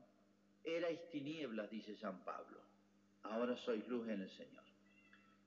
erais 0.62 1.08
tinieblas, 1.08 1.70
dice 1.70 1.96
San 1.96 2.22
Pablo. 2.24 2.60
Ahora 3.22 3.56
sois 3.56 3.86
luz 3.88 4.08
en 4.08 4.20
el 4.20 4.30
Señor. 4.30 4.64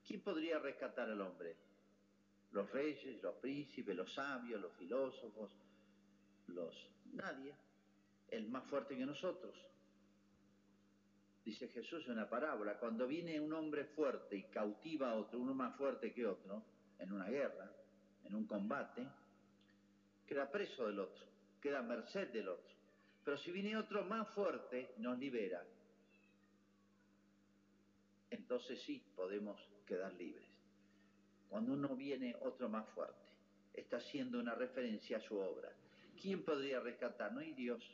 ¿Quién 0.06 0.20
podría 0.20 0.58
rescatar 0.58 1.08
al 1.08 1.20
hombre? 1.20 1.56
Los 2.52 2.70
reyes, 2.70 3.22
los 3.22 3.34
príncipes, 3.36 3.96
los 3.96 4.12
sabios, 4.12 4.60
los 4.60 4.72
filósofos, 4.74 5.50
los... 6.48 6.90
Nadie. 7.12 7.54
El 8.30 8.48
más 8.48 8.64
fuerte 8.64 8.96
que 8.96 9.04
nosotros 9.04 9.54
dice 11.44 11.68
Jesús 11.68 12.04
en 12.06 12.12
una 12.12 12.28
parábola, 12.28 12.78
cuando 12.78 13.06
viene 13.06 13.40
un 13.40 13.52
hombre 13.52 13.84
fuerte 13.84 14.36
y 14.36 14.44
cautiva 14.44 15.10
a 15.10 15.16
otro, 15.16 15.40
uno 15.40 15.54
más 15.54 15.76
fuerte 15.76 16.12
que 16.12 16.26
otro, 16.26 16.62
en 16.98 17.12
una 17.12 17.28
guerra, 17.28 17.70
en 18.24 18.34
un 18.34 18.46
combate, 18.46 19.06
queda 20.26 20.50
preso 20.50 20.86
del 20.86 21.00
otro, 21.00 21.26
queda 21.60 21.80
a 21.80 21.82
merced 21.82 22.28
del 22.28 22.48
otro. 22.48 22.72
Pero 23.24 23.36
si 23.38 23.50
viene 23.50 23.76
otro 23.76 24.04
más 24.04 24.28
fuerte, 24.30 24.94
nos 24.98 25.18
libera. 25.18 25.64
Entonces 28.30 28.80
sí 28.82 29.02
podemos 29.14 29.60
quedar 29.86 30.12
libres. 30.14 30.51
Cuando 31.52 31.74
uno 31.74 31.94
viene 31.94 32.34
otro 32.40 32.66
más 32.70 32.88
fuerte, 32.94 33.28
está 33.74 33.98
haciendo 33.98 34.40
una 34.40 34.54
referencia 34.54 35.18
a 35.18 35.20
su 35.20 35.36
obra. 35.36 35.70
¿Quién 36.18 36.42
podría 36.46 36.80
rescatar? 36.80 37.30
No 37.30 37.40
hay 37.40 37.52
Dios. 37.52 37.84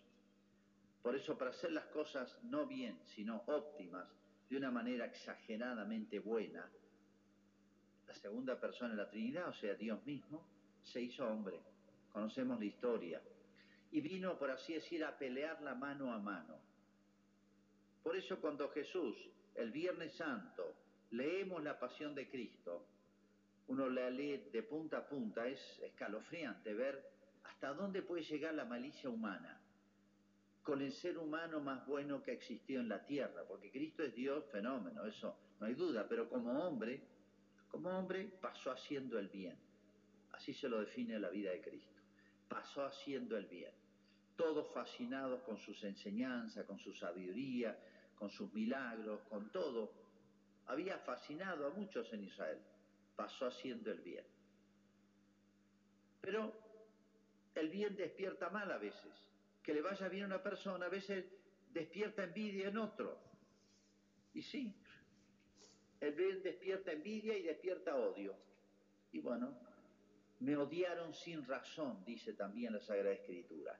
Por 1.02 1.16
eso, 1.16 1.36
para 1.36 1.50
hacer 1.50 1.72
las 1.72 1.86
cosas 1.86 2.38
no 2.44 2.66
bien, 2.66 3.00
sino 3.16 3.42
óptimas, 3.46 4.06
de 4.48 4.58
una 4.58 4.70
manera 4.70 5.06
exageradamente 5.06 6.20
buena, 6.20 6.70
la 8.06 8.14
segunda 8.14 8.60
persona 8.60 8.90
de 8.90 8.96
la 9.02 9.10
Trinidad, 9.10 9.48
o 9.48 9.54
sea, 9.54 9.74
Dios 9.74 10.06
mismo, 10.06 10.46
se 10.84 11.00
hizo 11.00 11.26
hombre. 11.26 11.58
Conocemos 12.12 12.60
la 12.60 12.64
historia. 12.64 13.20
Y 13.90 14.00
vino, 14.00 14.38
por 14.38 14.52
así 14.52 14.74
decir, 14.74 15.04
a 15.04 15.18
pelear 15.18 15.60
la 15.62 15.74
mano 15.74 16.12
a 16.12 16.18
mano. 16.20 16.60
Por 18.04 18.14
eso 18.14 18.40
cuando 18.40 18.68
Jesús, 18.68 19.16
el 19.56 19.72
Viernes 19.72 20.14
Santo, 20.14 20.76
leemos 21.10 21.60
la 21.64 21.76
pasión 21.76 22.14
de 22.14 22.30
Cristo, 22.30 22.86
uno 23.68 23.88
la 23.88 24.10
lee 24.10 24.48
de 24.52 24.62
punta 24.62 24.98
a 24.98 25.08
punta, 25.08 25.46
es 25.46 25.78
escalofriante 25.80 26.74
ver 26.74 27.10
hasta 27.44 27.72
dónde 27.72 28.02
puede 28.02 28.22
llegar 28.22 28.54
la 28.54 28.64
malicia 28.64 29.08
humana 29.08 29.60
con 30.68 30.82
el 30.82 30.92
ser 30.92 31.16
humano 31.16 31.60
más 31.60 31.86
bueno 31.86 32.22
que 32.22 32.32
existió 32.32 32.80
en 32.80 32.90
la 32.90 33.02
tierra, 33.06 33.42
porque 33.48 33.70
Cristo 33.70 34.02
es 34.02 34.14
Dios 34.14 34.44
fenómeno, 34.52 35.02
eso 35.06 35.34
no 35.58 35.66
hay 35.66 35.72
duda, 35.72 36.06
pero 36.06 36.28
como 36.28 36.62
hombre, 36.62 37.00
como 37.70 37.88
hombre 37.88 38.30
pasó 38.38 38.70
haciendo 38.70 39.18
el 39.18 39.28
bien. 39.28 39.56
Así 40.32 40.52
se 40.52 40.68
lo 40.68 40.80
define 40.80 41.18
la 41.18 41.30
vida 41.30 41.52
de 41.52 41.62
Cristo. 41.62 42.02
Pasó 42.50 42.84
haciendo 42.84 43.38
el 43.38 43.46
bien. 43.46 43.72
Todos 44.36 44.70
fascinados 44.74 45.40
con 45.40 45.56
sus 45.56 45.82
enseñanzas, 45.84 46.66
con 46.66 46.78
su 46.78 46.92
sabiduría, 46.92 47.78
con 48.14 48.28
sus 48.28 48.52
milagros, 48.52 49.22
con 49.22 49.50
todo. 49.50 49.90
Había 50.66 50.98
fascinado 50.98 51.66
a 51.66 51.70
muchos 51.70 52.12
en 52.12 52.24
Israel. 52.24 52.58
Pasó 53.18 53.46
haciendo 53.46 53.90
el 53.90 53.98
bien. 53.98 54.24
Pero 56.20 56.52
el 57.56 57.68
bien 57.68 57.96
despierta 57.96 58.48
mal 58.48 58.70
a 58.70 58.78
veces 58.78 59.12
que 59.64 59.74
le 59.74 59.82
vaya 59.82 60.08
bien 60.08 60.22
a 60.22 60.26
una 60.26 60.42
persona 60.42 60.86
a 60.86 60.88
veces 60.88 61.24
despierta 61.72 62.22
envidia 62.22 62.68
en 62.68 62.78
otro. 62.78 63.18
Y 64.34 64.42
sí, 64.42 64.72
el 66.00 66.14
bien 66.14 66.44
despierta 66.44 66.92
envidia 66.92 67.36
y 67.36 67.42
despierta 67.42 67.96
odio. 67.96 68.36
Y 69.10 69.18
bueno, 69.18 69.58
me 70.38 70.56
odiaron 70.56 71.12
sin 71.12 71.44
razón, 71.44 72.04
dice 72.04 72.34
también 72.34 72.72
la 72.72 72.80
Sagrada 72.80 73.16
Escritura. 73.16 73.76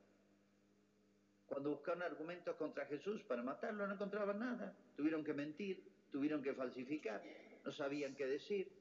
Cuando 1.47 1.71
buscaron 1.71 2.03
argumentos 2.03 2.57
contra 2.57 2.87
Jesús 2.87 3.23
para 3.23 3.45
matarlo 3.45 3.87
no 3.87 3.95
encontraban 3.95 4.41
nada. 4.41 4.77
Tuvieron 4.97 5.23
que 5.23 5.33
mentir, 5.33 5.83
tuvieron 6.11 6.43
que 6.43 6.55
falsificar, 6.55 7.23
no 7.65 7.71
sabían 7.71 8.17
qué 8.17 8.27
decir. 8.27 8.78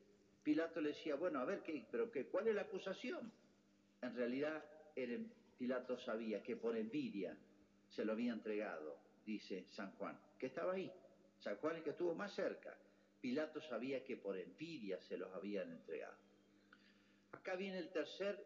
Pilato 0.48 0.80
le 0.80 0.94
decía, 0.94 1.16
bueno, 1.16 1.42
a 1.42 1.44
ver, 1.44 1.62
¿qué, 1.62 1.86
pero 1.92 2.10
qué, 2.10 2.28
¿cuál 2.28 2.48
es 2.48 2.56
la 2.56 2.62
acusación? 2.62 3.30
En 4.02 4.16
realidad 4.16 4.64
eran 4.96 5.30
Pilato 5.58 6.00
sabía 6.00 6.42
que 6.42 6.56
por 6.56 6.78
envidia 6.78 7.38
se 7.90 8.06
lo 8.06 8.14
había 8.14 8.32
entregado, 8.32 8.98
dice 9.26 9.66
San 9.72 9.92
Juan, 9.98 10.18
que 10.40 10.46
estaba 10.46 10.72
ahí. 10.72 10.90
San 11.40 11.58
Juan 11.58 11.76
el 11.76 11.84
que 11.84 11.90
estuvo 11.90 12.16
más 12.16 12.34
cerca. 12.34 12.78
Pilato 13.20 13.60
sabía 13.60 14.06
que 14.06 14.16
por 14.16 14.38
envidia 14.38 15.02
se 15.02 15.18
los 15.18 15.30
habían 15.34 15.70
entregado. 15.70 16.16
Acá 17.34 17.58
viene 17.58 17.80
el 17.80 17.90
tercer 17.90 18.42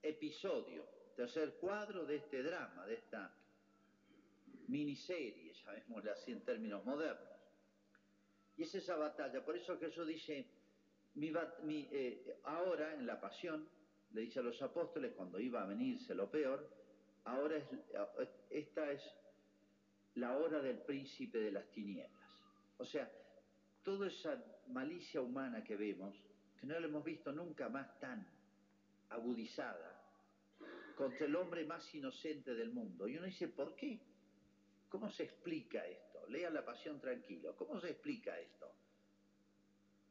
episodio, 0.00 0.86
tercer 1.16 1.56
cuadro 1.60 2.06
de 2.06 2.16
este 2.16 2.42
drama, 2.42 2.86
de 2.86 2.94
esta 2.94 3.30
miniserie, 4.68 5.52
llamémosle 5.52 6.12
así 6.12 6.32
en 6.32 6.40
términos 6.46 6.82
modernos. 6.86 7.36
Y 8.56 8.62
es 8.62 8.74
esa 8.74 8.96
batalla, 8.96 9.44
por 9.44 9.54
eso 9.54 9.78
Jesús 9.78 10.08
dice, 10.08 10.55
mi, 11.16 11.88
eh, 11.90 12.38
ahora 12.44 12.94
en 12.94 13.06
la 13.06 13.20
pasión, 13.20 13.68
le 14.12 14.22
dice 14.22 14.40
a 14.40 14.42
los 14.42 14.60
apóstoles 14.62 15.12
cuando 15.14 15.40
iba 15.40 15.62
a 15.62 15.66
venirse 15.66 16.14
lo 16.14 16.30
peor, 16.30 16.68
ahora 17.24 17.56
es, 17.56 17.64
esta 18.50 18.90
es 18.90 19.02
la 20.14 20.36
hora 20.36 20.60
del 20.60 20.78
príncipe 20.78 21.38
de 21.38 21.52
las 21.52 21.70
tinieblas. 21.70 22.12
O 22.78 22.84
sea, 22.84 23.10
toda 23.82 24.08
esa 24.08 24.42
malicia 24.68 25.20
humana 25.20 25.64
que 25.64 25.76
vemos, 25.76 26.14
que 26.60 26.66
no 26.66 26.78
la 26.78 26.86
hemos 26.86 27.04
visto 27.04 27.32
nunca 27.32 27.68
más 27.68 27.98
tan 27.98 28.26
agudizada, 29.10 29.96
contra 30.96 31.26
el 31.26 31.36
hombre 31.36 31.64
más 31.66 31.94
inocente 31.94 32.54
del 32.54 32.70
mundo. 32.70 33.06
Y 33.06 33.16
uno 33.16 33.26
dice, 33.26 33.48
¿por 33.48 33.74
qué? 33.74 34.00
¿Cómo 34.88 35.10
se 35.10 35.24
explica 35.24 35.86
esto? 35.86 36.26
Lea 36.28 36.50
la 36.50 36.64
pasión 36.64 36.98
tranquilo. 37.00 37.54
¿Cómo 37.56 37.78
se 37.80 37.90
explica 37.90 38.38
esto? 38.38 38.72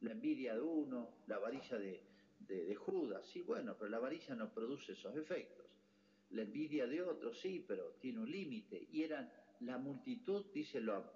La 0.05 0.12
envidia 0.12 0.53
de 0.53 0.62
uno, 0.62 1.15
la 1.25 1.39
varilla 1.39 1.79
de, 1.79 2.75
Judas, 2.75 3.25
sí, 3.33 3.41
bueno, 3.41 3.75
pero 3.75 3.89
la 3.89 3.97
avaricia 3.97 4.35
no 4.35 4.53
produce 4.53 4.91
esos 4.91 5.17
efectos. 5.17 5.65
La 6.29 6.43
envidia 6.43 6.85
de 6.85 7.01
otros, 7.01 7.39
sí, 7.39 7.65
pero 7.67 7.93
tiene 8.00 8.19
un 8.19 8.29
límite. 8.29 8.88
Y 8.91 9.01
eran, 9.01 9.31
la 9.62 9.79
multitud, 9.79 10.45
dice, 10.53 10.79
lo, 10.79 11.12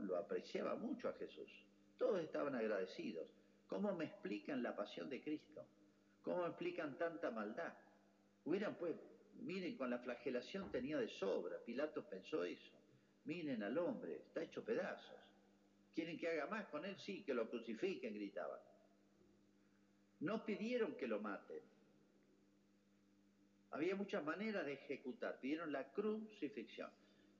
lo, 0.00 0.16
apreciaba 0.18 0.74
mucho 0.74 1.08
a 1.08 1.14
Jesús. 1.14 1.48
Todos 1.96 2.20
estaban 2.20 2.54
agradecidos. 2.54 3.26
¿Cómo 3.68 3.94
me 3.94 4.04
explican 4.04 4.62
la 4.62 4.76
pasión 4.76 5.08
de 5.08 5.22
Cristo? 5.22 5.64
¿Cómo 6.20 6.42
me 6.42 6.48
explican 6.48 6.98
tanta 6.98 7.30
maldad? 7.30 7.72
Hubieran 8.44 8.74
pues, 8.74 8.96
miren, 9.40 9.78
con 9.78 9.88
la 9.88 10.00
flagelación 10.00 10.70
tenía 10.70 10.98
de 10.98 11.08
sobra. 11.08 11.56
Pilatos 11.64 12.04
pensó 12.04 12.44
eso. 12.44 12.72
Miren 13.24 13.62
al 13.62 13.78
hombre, 13.78 14.16
está 14.16 14.42
hecho 14.42 14.62
pedazos. 14.62 15.25
¿Quieren 15.96 16.18
que 16.18 16.28
haga 16.28 16.46
más 16.48 16.66
con 16.66 16.84
él? 16.84 16.94
Sí, 16.98 17.22
que 17.22 17.32
lo 17.32 17.48
crucifiquen, 17.48 18.12
gritaban. 18.12 18.60
No 20.20 20.44
pidieron 20.44 20.94
que 20.94 21.08
lo 21.08 21.20
maten. 21.20 21.62
Había 23.70 23.96
muchas 23.96 24.22
maneras 24.22 24.66
de 24.66 24.74
ejecutar. 24.74 25.40
Pidieron 25.40 25.72
la 25.72 25.90
crucifixión. 25.92 26.90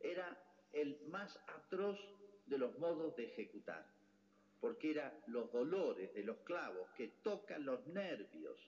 Era 0.01 0.43
el 0.73 0.99
más 1.09 1.39
atroz 1.49 1.99
de 2.47 2.57
los 2.57 2.79
modos 2.79 3.15
de 3.17 3.25
ejecutar, 3.25 3.85
porque 4.59 4.93
eran 4.93 5.13
los 5.27 5.53
dolores 5.53 6.15
de 6.15 6.25
los 6.25 6.39
clavos 6.39 6.89
que 6.97 7.09
tocan 7.23 7.67
los 7.67 7.87
nervios. 7.89 8.59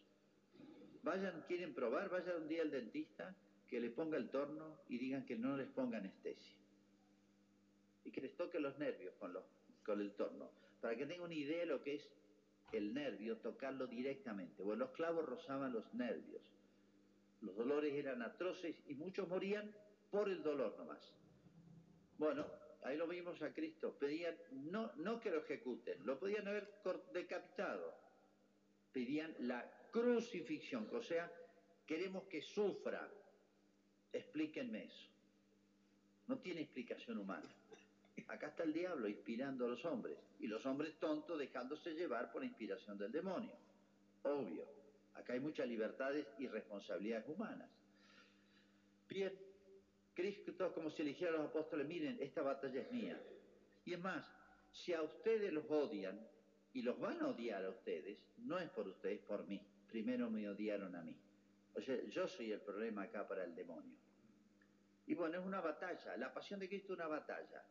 Vayan, 1.02 1.44
quieren 1.48 1.72
probar, 1.74 2.10
vayan 2.10 2.42
un 2.42 2.48
día 2.48 2.60
al 2.60 2.70
dentista, 2.70 3.34
que 3.66 3.80
le 3.80 3.88
ponga 3.88 4.18
el 4.18 4.28
torno 4.28 4.80
y 4.90 4.98
digan 4.98 5.24
que 5.24 5.38
no 5.38 5.56
les 5.56 5.68
ponga 5.68 5.96
anestesia. 5.96 6.58
Y 8.04 8.10
que 8.10 8.20
les 8.20 8.36
toque 8.36 8.60
los 8.60 8.78
nervios 8.78 9.14
con, 9.18 9.32
los, 9.32 9.44
con 9.88 10.02
el 10.02 10.12
torno, 10.12 10.50
para 10.82 10.94
que 10.94 11.06
tengan 11.06 11.24
una 11.24 11.34
idea 11.34 11.60
de 11.60 11.66
lo 11.66 11.82
que 11.82 11.94
es 11.94 12.10
el 12.72 12.92
nervio, 12.92 13.38
tocarlo 13.38 13.86
directamente. 13.86 14.62
Bueno, 14.62 14.84
los 14.84 14.94
clavos 14.94 15.24
rozaban 15.24 15.72
los 15.72 15.94
nervios. 15.94 16.42
Los 17.40 17.56
dolores 17.56 17.94
eran 17.94 18.20
atroces 18.20 18.76
y 18.86 18.94
muchos 18.94 19.26
morían 19.26 19.74
por 20.10 20.28
el 20.28 20.42
dolor 20.42 20.76
nomás. 20.76 21.00
Bueno, 22.18 22.44
ahí 22.82 22.98
lo 22.98 23.08
vimos 23.08 23.40
a 23.40 23.54
Cristo. 23.54 23.96
Pedían 23.98 24.36
no, 24.50 24.92
no 24.96 25.18
que 25.20 25.30
lo 25.30 25.38
ejecuten, 25.38 26.04
lo 26.04 26.18
podían 26.18 26.46
haber 26.46 26.68
decapitado. 27.14 27.94
Pedían 28.92 29.34
la 29.38 29.64
crucifixión, 29.90 30.86
o 30.92 31.02
sea, 31.02 31.32
queremos 31.86 32.24
que 32.24 32.42
sufra. 32.42 33.08
Explíquenme 34.12 34.84
eso. 34.84 35.08
No 36.26 36.38
tiene 36.40 36.60
explicación 36.60 37.16
humana. 37.16 37.48
Acá 38.28 38.48
está 38.48 38.64
el 38.64 38.72
diablo 38.72 39.08
inspirando 39.08 39.66
a 39.66 39.68
los 39.68 39.84
hombres 39.84 40.18
y 40.40 40.46
los 40.46 40.64
hombres 40.66 40.98
tontos 40.98 41.38
dejándose 41.38 41.94
llevar 41.94 42.32
por 42.32 42.42
la 42.42 42.48
inspiración 42.48 42.98
del 42.98 43.12
demonio. 43.12 43.52
Obvio. 44.22 44.64
Acá 45.14 45.34
hay 45.34 45.40
muchas 45.40 45.68
libertades 45.68 46.26
y 46.38 46.46
responsabilidades 46.46 47.28
humanas. 47.28 47.68
Bien, 49.08 49.32
Cristo 50.14 50.72
como 50.74 50.90
si 50.90 51.02
eligiera 51.02 51.34
a 51.34 51.36
los 51.38 51.46
apóstoles, 51.46 51.86
miren, 51.86 52.18
esta 52.20 52.42
batalla 52.42 52.80
es 52.80 52.92
mía. 52.92 53.20
Y 53.84 53.94
es 53.94 54.00
más, 54.00 54.28
si 54.72 54.92
a 54.92 55.02
ustedes 55.02 55.52
los 55.52 55.64
odian 55.70 56.18
y 56.72 56.82
los 56.82 56.98
van 56.98 57.20
a 57.22 57.28
odiar 57.28 57.64
a 57.64 57.70
ustedes, 57.70 58.18
no 58.38 58.58
es 58.58 58.68
por 58.70 58.86
ustedes, 58.88 59.20
por 59.20 59.46
mí. 59.46 59.60
Primero 59.88 60.30
me 60.30 60.48
odiaron 60.48 60.94
a 60.94 61.02
mí. 61.02 61.16
O 61.74 61.80
sea, 61.80 61.96
yo 62.06 62.28
soy 62.28 62.52
el 62.52 62.60
problema 62.60 63.02
acá 63.02 63.26
para 63.26 63.44
el 63.44 63.54
demonio. 63.54 63.96
Y 65.06 65.14
bueno, 65.14 65.38
es 65.38 65.44
una 65.44 65.60
batalla. 65.60 66.16
La 66.16 66.32
pasión 66.32 66.60
de 66.60 66.68
Cristo 66.68 66.92
es 66.92 66.98
una 66.98 67.08
batalla. 67.08 67.64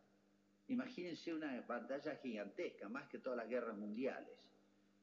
Imagínense 0.67 1.33
una 1.33 1.61
batalla 1.61 2.15
gigantesca, 2.17 2.89
más 2.89 3.07
que 3.07 3.19
todas 3.19 3.37
las 3.37 3.47
guerras 3.47 3.77
mundiales. 3.77 4.37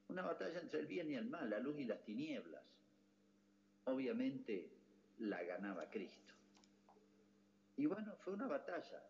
Una 0.09 0.23
batalla 0.23 0.61
entre 0.61 0.81
el 0.81 0.87
bien 0.87 1.11
y 1.11 1.15
el 1.15 1.27
mal, 1.27 1.49
la 1.49 1.59
luz 1.59 1.79
y 1.79 1.85
las 1.85 2.05
tinieblas. 2.05 2.63
Obviamente 3.85 4.71
la 5.19 5.43
ganaba 5.43 5.89
Cristo. 5.89 6.35
Y 7.77 7.87
bueno, 7.87 8.15
fue 8.17 8.35
una 8.35 8.47
batalla. 8.47 9.03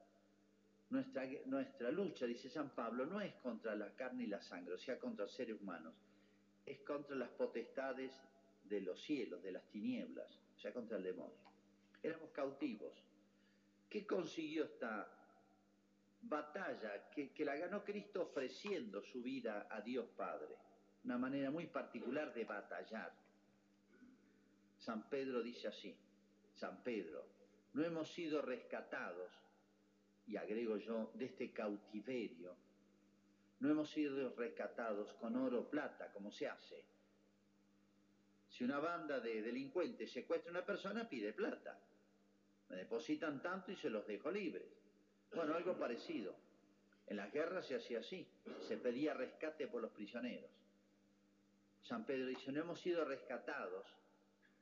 Nuestra, 0.91 1.27
nuestra 1.47 1.91
lucha, 1.91 2.27
dice 2.27 2.49
San 2.49 2.71
Pablo, 2.71 3.05
no 3.05 3.21
es 3.21 3.35
contra 3.37 3.75
la 3.75 3.95
carne 3.97 4.25
y 4.25 4.27
la 4.29 4.41
sangre, 4.41 4.75
o 4.75 4.79
sea, 4.79 4.99
contra 4.99 5.27
seres 5.27 5.61
humanos, 5.61 5.95
es 6.65 6.79
contra 6.81 7.17
las 7.17 7.31
potestades 7.31 8.13
de 8.63 8.81
los 8.81 9.03
cielos, 9.03 9.43
de 9.43 9.53
las 9.53 9.65
tinieblas, 9.71 10.31
o 10.57 10.61
sea, 10.61 10.73
contra 10.73 10.99
el 10.99 11.03
demonio. 11.03 11.35
Éramos 12.03 12.31
cautivos. 12.31 12.93
¿Qué 13.89 14.07
consiguió 14.07 14.65
esta 14.65 15.24
batalla 16.29 17.11
que, 17.11 17.45
la 17.45 17.57
ganó 17.57 17.85
Cristo 17.85 18.23
ofreciendo 18.23 19.03
su 19.03 19.23
vida 19.23 19.67
a 19.71 19.81
Dios 19.81 20.07
Padre? 20.17 20.57
Una 21.05 21.19
manera 21.19 21.51
muy 21.51 21.67
particular 21.67 22.33
de 22.33 22.45
batallar. 22.45 23.13
San 24.79 25.09
Pedro 25.09 25.43
dice 25.43 25.69
así, 25.69 25.97
San 26.55 26.83
Pedro, 26.83 27.27
no 27.75 27.85
hemos 27.85 28.13
sido 28.13 28.43
rescatados, 28.43 29.31
y 30.27 30.37
agrego 30.37 30.77
yo, 30.79 31.11
de 31.15 31.27
este 31.27 31.53
cautiverio, 31.53 32.57
no 33.61 33.71
hemos 33.71 33.91
sido 33.91 34.35
rescatados 34.35 35.13
con 35.15 35.37
oro 35.37 35.61
o 35.61 35.71
plata, 35.71 36.13
como 36.13 36.31
se 36.31 36.49
hace. 36.49 36.85
Si 38.49 38.63
una 38.63 38.79
banda 38.79 39.21
de 39.21 39.43
delincuentes 39.43 40.13
secuestra 40.13 40.51
a 40.51 40.53
una 40.53 40.65
persona, 40.65 41.09
pide 41.09 41.33
plata. 41.33 41.79
Me 42.69 42.77
depositan 42.77 43.43
tanto 43.43 43.73
y 43.73 43.77
se 43.77 43.91
los 43.91 44.07
dejo 44.07 44.31
libres. 44.31 44.84
Bueno, 45.35 45.55
algo 45.55 45.77
parecido. 45.77 46.35
En 47.07 47.17
las 47.17 47.33
guerras 47.33 47.67
se 47.67 47.77
hacía 47.77 48.01
así, 48.01 48.27
se 48.69 48.77
pedía 48.77 49.15
rescate 49.15 49.67
por 49.67 49.83
los 49.83 49.91
prisioneros. 49.91 50.51
San 51.83 52.07
Pedro 52.07 52.29
dice, 52.29 52.51
no 52.51 52.61
hemos 52.61 52.81
sido 52.81 53.05
rescatados 53.05 53.85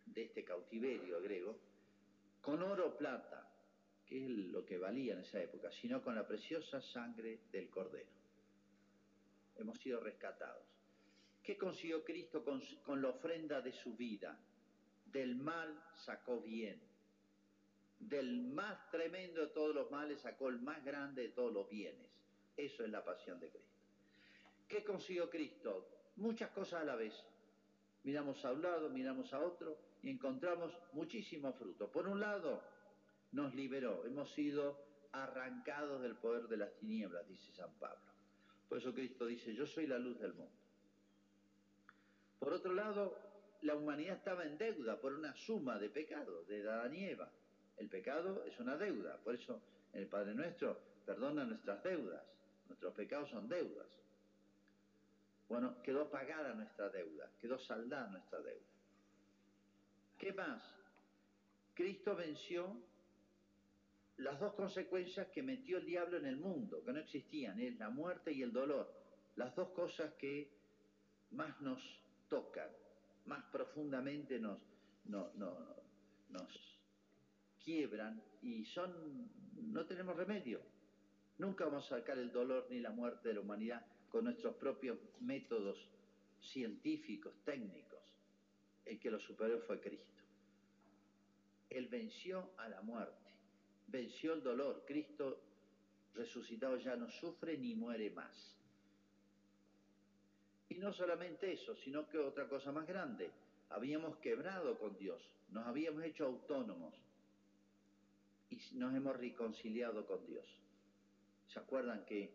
de 0.07 0.25
este 0.25 0.45
cautiverio 0.45 1.21
griego, 1.21 1.57
con 2.41 2.63
oro 2.63 2.89
o 2.89 2.97
plata, 2.97 3.49
que 4.07 4.25
es 4.25 4.29
lo 4.31 4.65
que 4.67 4.79
valía 4.79 5.13
en 5.13 5.21
esa 5.21 5.41
época, 5.41 5.71
sino 5.71 6.03
con 6.03 6.17
la 6.17 6.27
preciosa 6.27 6.81
sangre 6.81 7.41
del 7.53 7.71
Cordero. 7.71 8.11
Hemos 9.57 9.79
sido 9.79 10.01
rescatados. 10.01 10.67
¿Qué 11.43 11.57
consiguió 11.57 12.03
Cristo 12.03 12.45
con, 12.45 12.61
con 12.85 13.01
la 13.01 13.11
ofrenda 13.11 13.61
de 13.61 13.73
su 13.73 13.95
vida? 13.95 14.37
Del 15.07 15.37
mal 15.37 15.81
sacó 15.95 16.41
bien. 16.41 16.81
Del 18.09 18.43
más 18.43 18.91
tremendo 18.91 19.41
de 19.41 19.49
todos 19.49 19.75
los 19.75 19.91
males 19.91 20.21
sacó 20.21 20.49
el 20.49 20.61
más 20.61 20.85
grande 20.85 21.23
de 21.23 21.29
todos 21.29 21.53
los 21.53 21.69
bienes. 21.69 22.11
Eso 22.57 22.85
es 22.85 22.91
la 22.91 23.05
pasión 23.05 23.41
de 23.41 23.49
Cristo. 23.49 23.73
¿Qué 24.69 24.85
consiguió 24.85 25.31
Cristo? 25.31 25.89
Muchas 26.17 26.51
cosas 26.51 26.83
a 26.83 26.85
la 26.85 26.97
vez. 26.97 27.15
Miramos 28.05 28.45
a 28.45 28.53
un 28.53 28.63
lado, 28.63 28.91
miramos 28.91 29.33
a 29.33 29.41
otro 29.41 29.79
y 30.03 30.11
encontramos 30.11 30.77
muchísimos 30.93 31.55
frutos. 31.57 31.89
Por 31.91 32.09
un 32.09 32.21
lado, 32.21 32.63
nos 33.31 33.55
liberó, 33.55 34.05
hemos 34.05 34.31
sido 34.33 34.79
arrancados 35.13 36.03
del 36.03 36.17
poder 36.17 36.49
de 36.49 36.57
las 36.57 36.75
tinieblas, 36.79 37.27
dice 37.29 37.53
San 37.53 37.73
Pablo. 37.79 38.11
Por 38.69 38.79
eso 38.79 38.93
Cristo 38.93 39.27
dice, 39.27 39.55
yo 39.55 39.67
soy 39.67 39.87
la 39.87 39.99
luz 39.99 40.19
del 40.19 40.35
mundo. 40.35 40.53
Por 42.39 42.53
otro 42.53 42.73
lado, 42.75 43.17
la 43.61 43.77
humanidad 43.77 44.17
estaba 44.17 44.45
en 44.45 44.59
deuda 44.59 45.01
por 45.01 45.13
una 45.13 45.35
suma 45.37 45.79
de 45.79 45.91
pecados, 45.91 46.49
de 46.49 46.69
Adán 46.69 46.95
y 46.95 47.05
Eva. 47.05 47.31
El 47.77 47.89
pecado 47.89 48.45
es 48.45 48.59
una 48.61 48.77
deuda, 48.77 49.17
por 49.19 49.35
eso 49.35 49.61
el 49.93 50.07
Padre 50.07 50.35
Nuestro 50.35 50.79
perdona 51.05 51.45
nuestras 51.45 51.83
deudas. 51.83 52.23
Nuestros 52.69 52.95
pecados 52.95 53.29
son 53.31 53.49
deudas. 53.49 53.87
Bueno, 55.49 55.83
quedó 55.83 56.09
pagada 56.11 56.55
nuestra 56.55 56.89
deuda, 56.89 57.31
quedó 57.39 57.59
saldada 57.59 58.09
nuestra 58.09 58.41
deuda. 58.41 58.65
¿Qué 60.19 60.33
más? 60.33 60.63
Cristo 61.75 62.15
venció 62.15 62.77
las 64.19 64.39
dos 64.39 64.55
consecuencias 64.55 65.27
que 65.29 65.43
metió 65.43 65.79
el 65.79 65.87
diablo 65.87 66.17
en 66.17 66.27
el 66.27 66.37
mundo, 66.37 66.83
que 66.85 66.93
no 66.93 67.01
existían, 67.01 67.61
es 67.61 67.77
la 67.79 67.91
muerte 67.91 68.33
y 68.33 68.43
el 68.43 68.53
dolor. 68.53 68.91
Las 69.37 69.55
dos 69.55 69.71
cosas 69.71 70.13
que 70.15 70.51
más 71.33 71.61
nos 71.61 71.83
tocan, 72.29 72.71
más 73.27 73.45
profundamente 73.51 74.39
nos, 74.39 74.59
no, 75.07 75.33
no, 75.35 75.77
nos 76.31 76.72
quiebran 77.65 78.23
y 78.43 78.65
son, 78.65 79.31
no 79.73 79.87
tenemos 79.87 80.17
remedio. 80.17 80.61
Nunca 81.39 81.65
vamos 81.65 81.91
a 81.91 81.99
sacar 81.99 82.19
el 82.19 82.31
dolor 82.31 82.67
ni 82.71 82.81
la 82.81 82.91
muerte 82.91 83.29
de 83.29 83.35
la 83.35 83.41
humanidad 83.41 83.85
con 84.11 84.25
nuestros 84.25 84.55
propios 84.57 84.99
métodos 85.21 85.89
científicos, 86.41 87.33
técnicos. 87.45 88.01
El 88.85 88.99
que 88.99 89.11
lo 89.11 89.19
superó 89.19 89.61
fue 89.61 89.81
Cristo. 89.81 90.23
Él 91.71 91.89
venció 91.89 92.51
a 92.59 92.69
la 92.69 92.83
muerte, 92.83 93.31
venció 93.87 94.35
el 94.35 94.43
dolor. 94.43 94.85
Cristo 94.87 95.41
resucitado 96.15 96.77
ya 96.77 96.97
no 96.97 97.09
sufre 97.09 97.57
ni 97.57 97.75
muere 97.75 98.11
más. 98.11 98.55
Y 100.69 100.75
no 100.75 100.93
solamente 100.93 101.53
eso, 101.53 101.75
sino 101.77 102.09
que 102.09 102.19
otra 102.19 102.49
cosa 102.49 102.73
más 102.73 102.87
grande. 102.87 103.31
Habíamos 103.71 104.19
quebrado 104.19 104.79
con 104.79 104.99
Dios, 104.99 105.23
nos 105.51 105.67
habíamos 105.67 106.05
hecho 106.05 106.27
autónomos 106.27 106.95
y 108.53 108.77
nos 108.77 108.95
hemos 108.95 109.17
reconciliado 109.17 110.07
con 110.07 110.27
Dios. 110.27 110.47
¿Se 111.47 111.59
acuerdan 111.59 112.05
que 112.05 112.35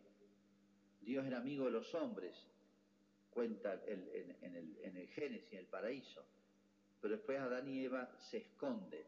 Dios 1.00 1.24
era 1.24 1.38
amigo 1.38 1.66
de 1.66 1.70
los 1.70 1.94
hombres? 1.94 2.34
Cuenta 3.30 3.74
el, 3.86 4.36
en, 4.42 4.96
el, 4.96 5.08
Génesis, 5.08 5.52
en 5.52 5.58
el 5.58 5.66
paraíso. 5.66 6.24
Pero 7.00 7.14
después 7.14 7.38
Adán 7.38 7.68
y 7.68 7.84
Eva 7.84 8.10
se 8.18 8.38
esconden 8.38 9.04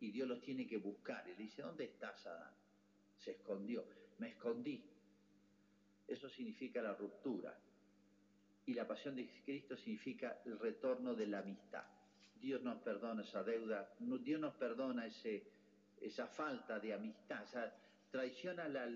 y 0.00 0.10
Dios 0.10 0.26
los 0.26 0.40
tiene 0.40 0.66
que 0.66 0.78
buscar. 0.78 1.28
Y 1.28 1.34
dice, 1.34 1.62
¿dónde 1.62 1.84
estás, 1.84 2.26
Adán? 2.26 2.52
Se 3.18 3.32
escondió. 3.32 3.84
Me 4.18 4.28
escondí. 4.28 4.82
Eso 6.08 6.28
significa 6.30 6.80
la 6.80 6.94
ruptura. 6.94 7.58
y 8.66 8.72
la 8.72 8.88
pasión 8.88 9.14
de 9.16 9.28
Cristo 9.44 9.76
significa 9.76 10.40
el 10.46 10.58
retorno 10.58 11.14
de 11.14 11.26
la 11.26 11.40
amistad. 11.40 11.84
Dios 12.40 12.62
nos 12.62 12.78
perdona 12.82 13.22
esa 13.22 13.42
deuda, 13.42 13.94
Dios 13.98 14.40
nos 14.40 14.54
perdona 14.54 15.06
ese, 15.06 15.46
esa 16.00 16.26
falta 16.26 16.78
de 16.78 16.92
amistad, 16.92 17.42
esa 17.42 17.72
traición 18.10 18.60
a 18.60 18.68
la, 18.68 18.88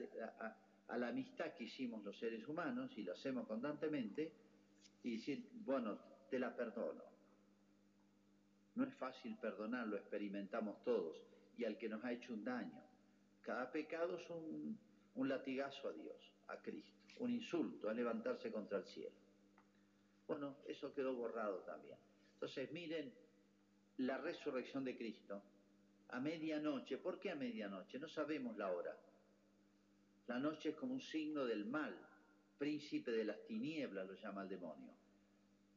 a, 0.89 0.99
la 0.99 1.09
amistad 1.09 1.53
que 1.55 1.65
hicimos 1.65 2.05
los 2.05 2.17
seres 2.19 2.47
humanos 2.47 2.91
y 2.97 3.03
lo 3.03 3.13
hacemos 3.13 3.47
constantemente 3.47 4.33
y 5.03 5.17
decir, 5.17 5.49
bueno, 5.65 5.99
te 6.31 6.39
la 6.39 6.55
perdono. 6.55 7.03
No 8.75 8.85
es 8.85 8.95
fácil 8.95 9.37
perdonar, 9.39 9.89
lo 9.89 9.97
experimentamos 9.97 10.83
todos 10.85 11.17
y 11.57 11.65
al 11.65 11.77
que 11.77 11.89
nos 11.89 12.05
ha 12.05 12.13
hecho 12.13 12.33
un 12.33 12.45
daño. 12.45 12.83
Cada 13.43 13.71
pecado 13.73 14.19
es 14.19 14.31
un, 14.31 14.79
un 15.17 15.29
latigazo 15.29 15.89
a 15.89 15.93
Dios, 15.93 16.33
a 16.47 16.59
Cristo, 16.59 16.93
un 17.19 17.33
insulto, 17.33 17.89
a 17.89 17.95
levantarse 17.95 18.53
contra 18.53 18.79
el 18.79 18.85
cielo. 18.85 19.17
Bueno, 20.29 20.57
eso 20.67 20.95
quedó 20.95 21.15
borrado 21.15 21.59
también. 21.61 21.97
Entonces, 22.35 22.71
miren 22.71 23.13
la 23.97 24.19
resurrección 24.19 24.85
de 24.85 24.97
Cristo 24.97 25.43
a 26.11 26.21
medianoche. 26.21 26.99
¿Por 26.99 27.19
qué 27.19 27.31
a 27.31 27.35
medianoche? 27.35 27.99
No 27.99 28.09
sabemos 28.09 28.57
la 28.57 28.73
hora. 28.73 28.97
La 30.27 30.39
noche 30.39 30.71
es 30.71 30.77
como 30.77 30.95
un 30.95 31.01
signo 31.01 31.45
del 31.45 31.65
mal, 31.65 31.97
príncipe 32.59 33.11
de 33.11 33.25
las 33.25 33.47
tinieblas 33.47 34.07
lo 34.07 34.15
llama 34.15 34.43
el 34.43 34.49
demonio. 34.49 34.93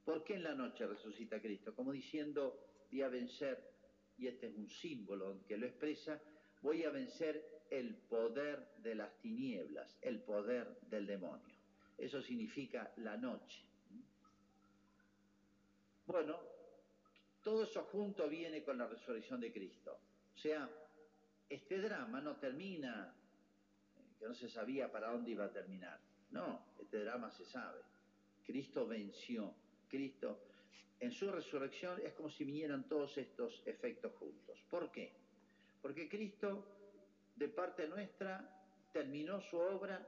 ¿Por 0.04 0.24
qué 0.24 0.36
en 0.36 0.44
la 0.44 0.56
noche 0.56 0.88
resucita 0.88 1.39
Cristo? 1.39 1.74
Como 1.76 1.91
diciendo, 1.91 2.60
voy 2.91 3.02
a 3.02 3.08
vencer, 3.08 3.72
y 4.17 4.28
este 4.28 4.48
es 4.48 4.56
un 4.56 4.67
símbolo 4.67 5.46
que 5.48 5.58
lo 5.58 5.67
expresa, 5.67 6.20
voy 6.62 6.84
a 6.84 6.89
vencer 6.89 7.62
el 7.70 7.96
poder 7.96 8.67
de 8.80 8.96
las 8.96 9.17
tinieblas, 9.22 9.98
el 10.02 10.22
poder 10.22 10.80
del 10.89 11.06
demonio. 11.06 11.56
Eso 11.98 12.22
significa 12.22 12.91
la 12.98 13.15
noche. 13.15 13.63
Bueno, 16.06 16.39
todo 17.41 17.63
eso 17.63 17.84
junto 17.84 18.28
viene 18.28 18.63
con 18.63 18.78
la 18.78 18.88
resurrección 18.88 19.39
de 19.39 19.54
Cristo. 19.54 19.98
Sea, 20.41 20.67
este 21.47 21.80
drama 21.80 22.19
no 22.19 22.38
termina, 22.38 23.13
eh, 23.95 24.15
que 24.17 24.25
no 24.25 24.34
se 24.34 24.49
sabía 24.49 24.91
para 24.91 25.12
dónde 25.12 25.32
iba 25.32 25.45
a 25.45 25.51
terminar. 25.51 25.99
No, 26.32 26.65
este 26.80 27.04
drama 27.04 27.30
se 27.30 27.45
sabe. 27.45 27.82
Cristo 28.43 28.88
venció. 28.88 29.54
Cristo, 29.88 30.39
en 30.99 31.12
su 31.12 31.32
resurrección 31.32 31.99
es 32.04 32.13
como 32.13 32.32
si 32.32 32.43
vinieran 32.43 32.88
todos 32.88 33.15
estos 33.19 33.62
efectos 33.67 34.13
juntos. 34.13 34.58
¿Por 34.67 34.91
qué? 34.91 35.13
Porque 35.80 36.10
Cristo, 36.10 36.65
de 37.36 37.47
parte 37.49 37.88
nuestra, 37.88 38.49
terminó 38.91 39.41
su 39.41 39.58
obra 39.58 40.08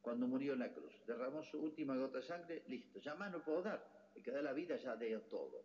cuando 0.00 0.26
murió 0.26 0.54
en 0.54 0.60
la 0.60 0.72
cruz. 0.72 0.94
Derramó 1.06 1.42
su 1.42 1.60
última 1.60 1.94
gota 1.94 2.18
de 2.18 2.24
sangre, 2.24 2.62
listo. 2.68 3.00
Ya 3.00 3.14
más 3.14 3.30
no 3.30 3.44
puedo 3.44 3.60
dar 3.60 3.86
el 4.14 4.22
que 4.22 4.30
da 4.30 4.40
la 4.40 4.54
vida 4.54 4.76
ya 4.76 4.96
de 4.96 5.18
todo. 5.28 5.62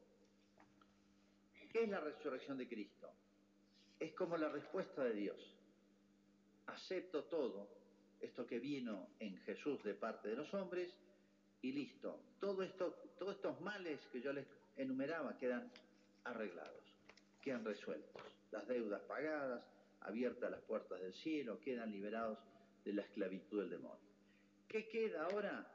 ¿Qué 1.72 1.84
es 1.84 1.90
la 1.90 2.02
resurrección 2.02 2.58
de 2.58 2.68
Cristo? 2.68 3.14
Es 4.02 4.14
como 4.14 4.36
la 4.36 4.50
respuesta 4.50 5.04
de 5.04 5.14
Dios. 5.14 5.38
Acepto 6.66 7.26
todo 7.26 7.68
esto 8.20 8.48
que 8.48 8.60
vino 8.60 9.10
en 9.20 9.38
Jesús 9.42 9.84
de 9.84 9.94
parte 9.94 10.30
de 10.30 10.36
los 10.36 10.52
hombres 10.56 10.92
y 11.62 11.72
listo. 11.72 12.20
Todos 12.40 12.66
estos 12.66 13.62
males 13.62 14.00
que 14.12 14.20
yo 14.20 14.34
les 14.34 14.48
enumeraba 14.76 15.38
quedan 15.38 15.72
arreglados, 16.24 16.84
quedan 17.42 17.64
resueltos. 17.64 18.24
Las 18.52 18.68
deudas 18.68 19.02
pagadas, 19.04 19.64
abiertas 20.00 20.50
las 20.50 20.62
puertas 20.62 21.00
del 21.00 21.14
cielo, 21.14 21.60
quedan 21.60 21.92
liberados 21.92 22.40
de 22.84 22.94
la 22.94 23.04
esclavitud 23.04 23.62
del 23.62 23.70
demonio. 23.70 24.10
¿Qué 24.68 24.90
queda 24.90 25.26
ahora? 25.26 25.72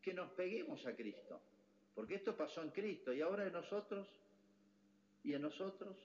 Que 0.00 0.14
nos 0.14 0.30
peguemos 0.30 0.86
a 0.86 0.94
Cristo 0.94 1.42
porque 1.94 2.16
esto 2.16 2.36
pasó 2.36 2.62
en 2.62 2.70
Cristo 2.70 3.12
y 3.12 3.20
ahora 3.20 3.46
en 3.46 3.52
nosotros 3.52 4.06
y 5.22 5.32
en 5.32 5.42
nosotros 5.42 5.96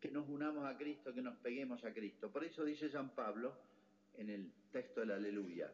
que 0.00 0.10
nos 0.10 0.28
unamos 0.28 0.64
a 0.64 0.76
Cristo, 0.76 1.12
que 1.12 1.22
nos 1.22 1.36
peguemos 1.36 1.84
a 1.84 1.92
Cristo. 1.92 2.30
Por 2.30 2.42
eso 2.42 2.64
dice 2.64 2.88
San 2.88 3.10
Pablo 3.10 3.54
en 4.16 4.30
el 4.30 4.52
texto 4.72 5.00
de 5.00 5.06
la 5.06 5.16
Aleluya, 5.16 5.70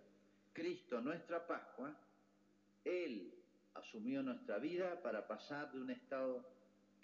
Cristo 0.52 1.00
nuestra 1.00 1.46
Pascua, 1.46 1.94
Él 2.84 3.32
asumió 3.74 4.22
nuestra 4.22 4.58
vida 4.58 5.00
para 5.02 5.26
pasar 5.26 5.70
de 5.72 5.80
un 5.80 5.90
estado 5.90 6.44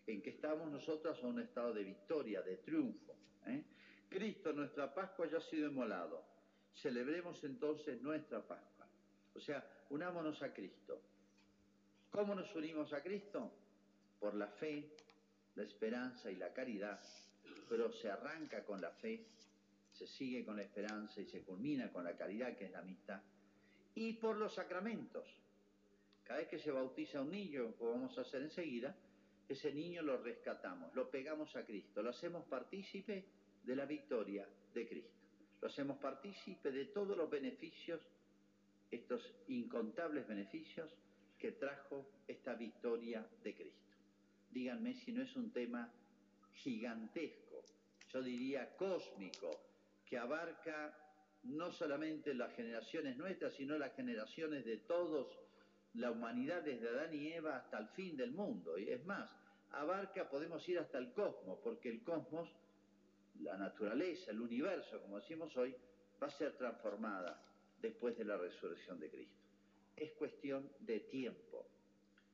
en 0.07 0.21
que 0.21 0.31
estamos 0.31 0.71
nosotros 0.71 1.23
a 1.23 1.27
un 1.27 1.41
estado 1.41 1.73
de 1.73 1.85
victoria, 1.85 2.43
de 2.43 2.57
triunfo. 2.57 3.15
¿eh? 3.47 3.63
Cristo 4.09 4.53
nuestra 4.53 4.93
Pascua 4.93 5.27
ya 5.27 5.39
ha 5.39 5.41
sido 5.41 5.69
inmolado. 5.69 6.25
Celebremos 6.75 7.43
entonces 7.45 8.01
nuestra 8.03 8.41
Pascua. 8.41 8.87
O 9.35 9.41
sea, 9.41 9.65
unámonos 9.91 10.43
a 10.43 10.53
Cristo. 10.53 11.01
¿Cómo 12.11 12.35
nos 12.35 12.55
unimos 12.55 12.93
a 12.93 13.03
Cristo? 13.03 13.51
Por 14.19 14.35
la 14.35 14.49
fe, 14.49 14.97
la 15.55 15.63
esperanza 15.65 16.31
y 16.31 16.37
la 16.37 16.53
caridad, 16.53 17.01
pero 17.69 17.93
se 17.93 18.11
arranca 18.11 18.65
con 18.65 18.81
la 18.81 18.91
fe, 18.91 19.27
se 19.93 20.07
sigue 20.07 20.45
con 20.45 20.57
la 20.57 20.63
esperanza 20.63 21.21
y 21.21 21.27
se 21.27 21.43
culmina 21.43 21.91
con 21.93 22.05
la 22.05 22.17
caridad, 22.17 22.57
que 22.57 22.67
es 22.67 22.71
la 22.71 22.81
amistad, 22.81 23.21
y 23.95 24.15
por 24.15 24.37
los 24.37 24.55
sacramentos. 24.55 25.29
Cada 26.25 26.41
vez 26.41 26.49
que 26.49 26.59
se 26.59 26.71
bautiza 26.71 27.21
un 27.21 27.31
niño, 27.31 27.75
como 27.77 27.93
vamos 27.93 28.17
a 28.17 28.23
hacer 28.23 28.43
enseguida, 28.43 28.97
ese 29.49 29.73
niño 29.73 30.03
lo 30.03 30.23
rescatamos, 30.23 30.95
lo 30.95 31.11
pegamos 31.11 31.55
a 31.57 31.67
Cristo, 31.67 32.03
lo 32.03 32.11
hacemos 32.11 32.45
partícipe 32.47 33.25
de 33.65 33.77
la 33.77 33.85
victoria 33.85 34.49
de 34.73 34.89
Cristo. 34.89 35.13
Lo 35.61 35.69
hacemos 35.69 35.99
partícipe 35.99 36.73
de 36.73 36.87
todos 36.87 37.17
los 37.17 37.29
beneficios, 37.31 38.01
estos 38.91 39.23
incontables 39.49 40.27
beneficios 40.27 40.91
que 41.39 41.53
trajo 41.53 42.07
esta 42.27 42.55
victoria 42.55 43.27
de 43.43 43.55
Cristo. 43.55 43.92
Díganme 44.53 44.95
si 44.95 45.13
no 45.13 45.23
es 45.23 45.35
un 45.37 45.51
tema 45.51 45.91
gigantesco, 46.53 47.65
yo 48.13 48.23
diría 48.23 48.77
cósmico, 48.77 49.51
que 50.05 50.19
abarca 50.19 50.97
no 51.45 51.73
solamente 51.73 52.35
las 52.35 52.55
generaciones 52.55 53.17
nuestras, 53.17 53.55
sino 53.55 53.79
las 53.79 53.95
generaciones 53.95 54.65
de 54.65 54.77
todos, 54.79 55.39
la 55.95 56.11
humanidad 56.11 56.63
desde 56.63 56.89
Adán 56.89 57.15
y 57.15 57.33
Eva 57.33 57.57
hasta 57.57 57.79
el 57.79 57.89
fin 57.89 58.17
del 58.17 58.33
mundo. 58.33 58.79
Y 58.79 58.91
es 58.91 59.05
más, 59.07 59.31
abarca, 59.71 60.29
podemos 60.29 60.67
ir 60.69 60.79
hasta 60.79 60.99
el 60.99 61.13
cosmos, 61.13 61.59
porque 61.65 61.89
el 61.89 62.03
cosmos, 62.03 62.49
la 63.41 63.57
naturaleza, 63.57 64.31
el 64.31 64.41
universo, 64.41 65.01
como 65.01 65.19
decimos 65.19 65.57
hoy, 65.57 65.75
va 66.23 66.27
a 66.27 66.31
ser 66.31 66.57
transformada 66.57 67.43
después 67.81 68.17
de 68.17 68.25
la 68.25 68.37
resurrección 68.37 69.01
de 69.01 69.11
Cristo 69.11 69.43
es 69.97 70.13
cuestión 70.13 70.71
de 70.81 71.01
tiempo. 71.01 71.67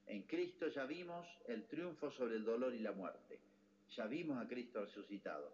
En 0.09 0.23
Cristo 0.23 0.69
ya 0.69 0.87
vimos 0.87 1.27
el 1.47 1.65
triunfo 1.67 2.11
sobre 2.11 2.37
el 2.37 2.45
dolor 2.45 2.75
y 2.75 2.79
la 2.79 2.93
muerte. 2.93 3.39
Ya 3.95 4.07
vimos 4.07 4.43
a 4.43 4.49
Cristo 4.49 4.85
resucitado. 4.85 5.53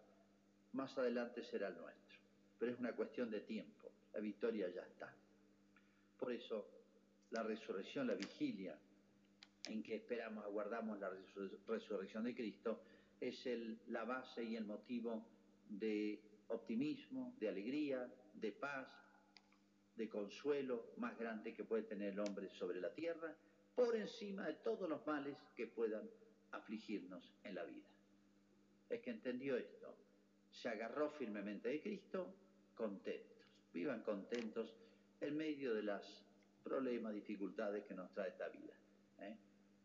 Más 0.72 0.96
adelante 0.96 1.42
será 1.44 1.68
el 1.68 1.76
nuestro. 1.76 2.18
Pero 2.58 2.72
es 2.72 2.78
una 2.78 2.92
cuestión 2.92 3.30
de 3.30 3.40
tiempo. 3.40 3.90
La 4.12 4.20
victoria 4.20 4.68
ya 4.68 4.82
está. 4.82 5.12
Por 6.18 6.32
eso 6.32 6.68
la 7.30 7.42
resurrección, 7.42 8.06
la 8.06 8.14
vigilia 8.14 8.78
en 9.66 9.82
que 9.82 9.96
esperamos, 9.96 10.44
aguardamos 10.44 11.00
la 11.00 11.10
resurrección 11.66 12.22
de 12.22 12.34
Cristo, 12.34 12.80
es 13.20 13.44
la 13.88 14.04
base 14.04 14.44
y 14.44 14.54
el 14.54 14.64
motivo 14.64 15.26
de 15.68 16.20
optimismo, 16.48 17.34
de 17.40 17.48
alegría, 17.48 18.08
de 18.34 18.52
paz, 18.52 18.86
de 19.96 20.08
consuelo 20.08 20.92
más 20.98 21.18
grande 21.18 21.54
que 21.54 21.64
puede 21.64 21.84
tener 21.84 22.12
el 22.12 22.20
hombre 22.20 22.50
sobre 22.50 22.80
la 22.80 22.92
tierra, 22.94 23.34
por 23.74 23.96
encima 23.96 24.46
de 24.46 24.54
todos 24.54 24.88
los 24.88 25.04
males 25.06 25.36
que 25.56 25.66
puedan 25.66 26.08
afligirnos 26.52 27.32
en 27.42 27.54
la 27.54 27.64
vida. 27.64 27.86
Es 28.88 29.00
que 29.00 29.10
entendió 29.10 29.56
esto, 29.56 29.94
se 30.50 30.68
agarró 30.68 31.10
firmemente 31.10 31.68
de 31.68 31.80
Cristo, 31.80 32.32
contentos, 32.74 33.46
vivan 33.72 34.02
contentos 34.02 34.72
en 35.20 35.36
medio 35.36 35.74
de 35.74 35.82
las 35.82 36.24
problemas, 36.62 37.14
dificultades 37.14 37.84
que 37.84 37.94
nos 37.94 38.12
trae 38.12 38.28
esta 38.28 38.48
vida. 38.48 38.74
¿eh? 39.20 39.36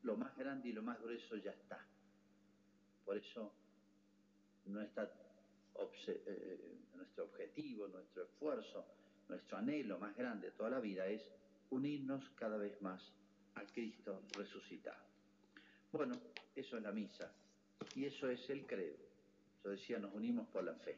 Lo 0.04 0.16
más 0.16 0.36
grande 0.38 0.70
y 0.70 0.74
lo 0.74 0.84
más 0.84 1.02
grueso 1.02 1.36
ya 1.38 1.52
está. 1.52 1.84
Por 3.04 3.18
eso 3.18 3.52
nuestra, 4.66 5.12
eh, 6.08 6.78
nuestro 6.96 7.26
objetivo, 7.26 7.88
nuestro 7.88 8.24
esfuerzo, 8.24 8.86
nuestro 9.28 9.58
anhelo 9.58 9.98
más 10.00 10.16
grande 10.16 10.52
toda 10.52 10.70
la 10.72 10.80
vida 10.80 11.08
es 11.08 11.22
unirnos 11.70 12.30
cada 12.32 12.58
vez 12.58 12.82
más 12.82 13.14
a 13.56 13.64
Cristo 13.66 14.24
resucitado. 14.36 15.04
Bueno, 15.92 16.16
eso 16.56 16.78
es 16.78 16.84
la 16.84 16.92
misa 16.92 17.32
y 17.96 18.06
eso 18.06 18.30
es 18.30 18.50
el 18.50 18.66
credo. 18.66 18.98
Yo 19.64 19.72
decía, 19.72 20.00
nos 20.00 20.14
unimos 20.14 20.48
por 20.48 20.64
la 20.64 20.76
fe, 20.76 20.98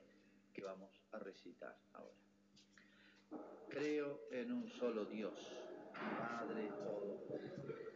que 0.53 0.63
vamos 0.63 0.89
a 1.11 1.19
recitar 1.19 1.75
ahora. 1.93 2.11
Creo 3.69 4.21
en 4.31 4.51
un 4.51 4.69
solo 4.71 5.05
Dios, 5.05 5.33
Padre 5.93 6.67
Todopoderoso 6.83 7.90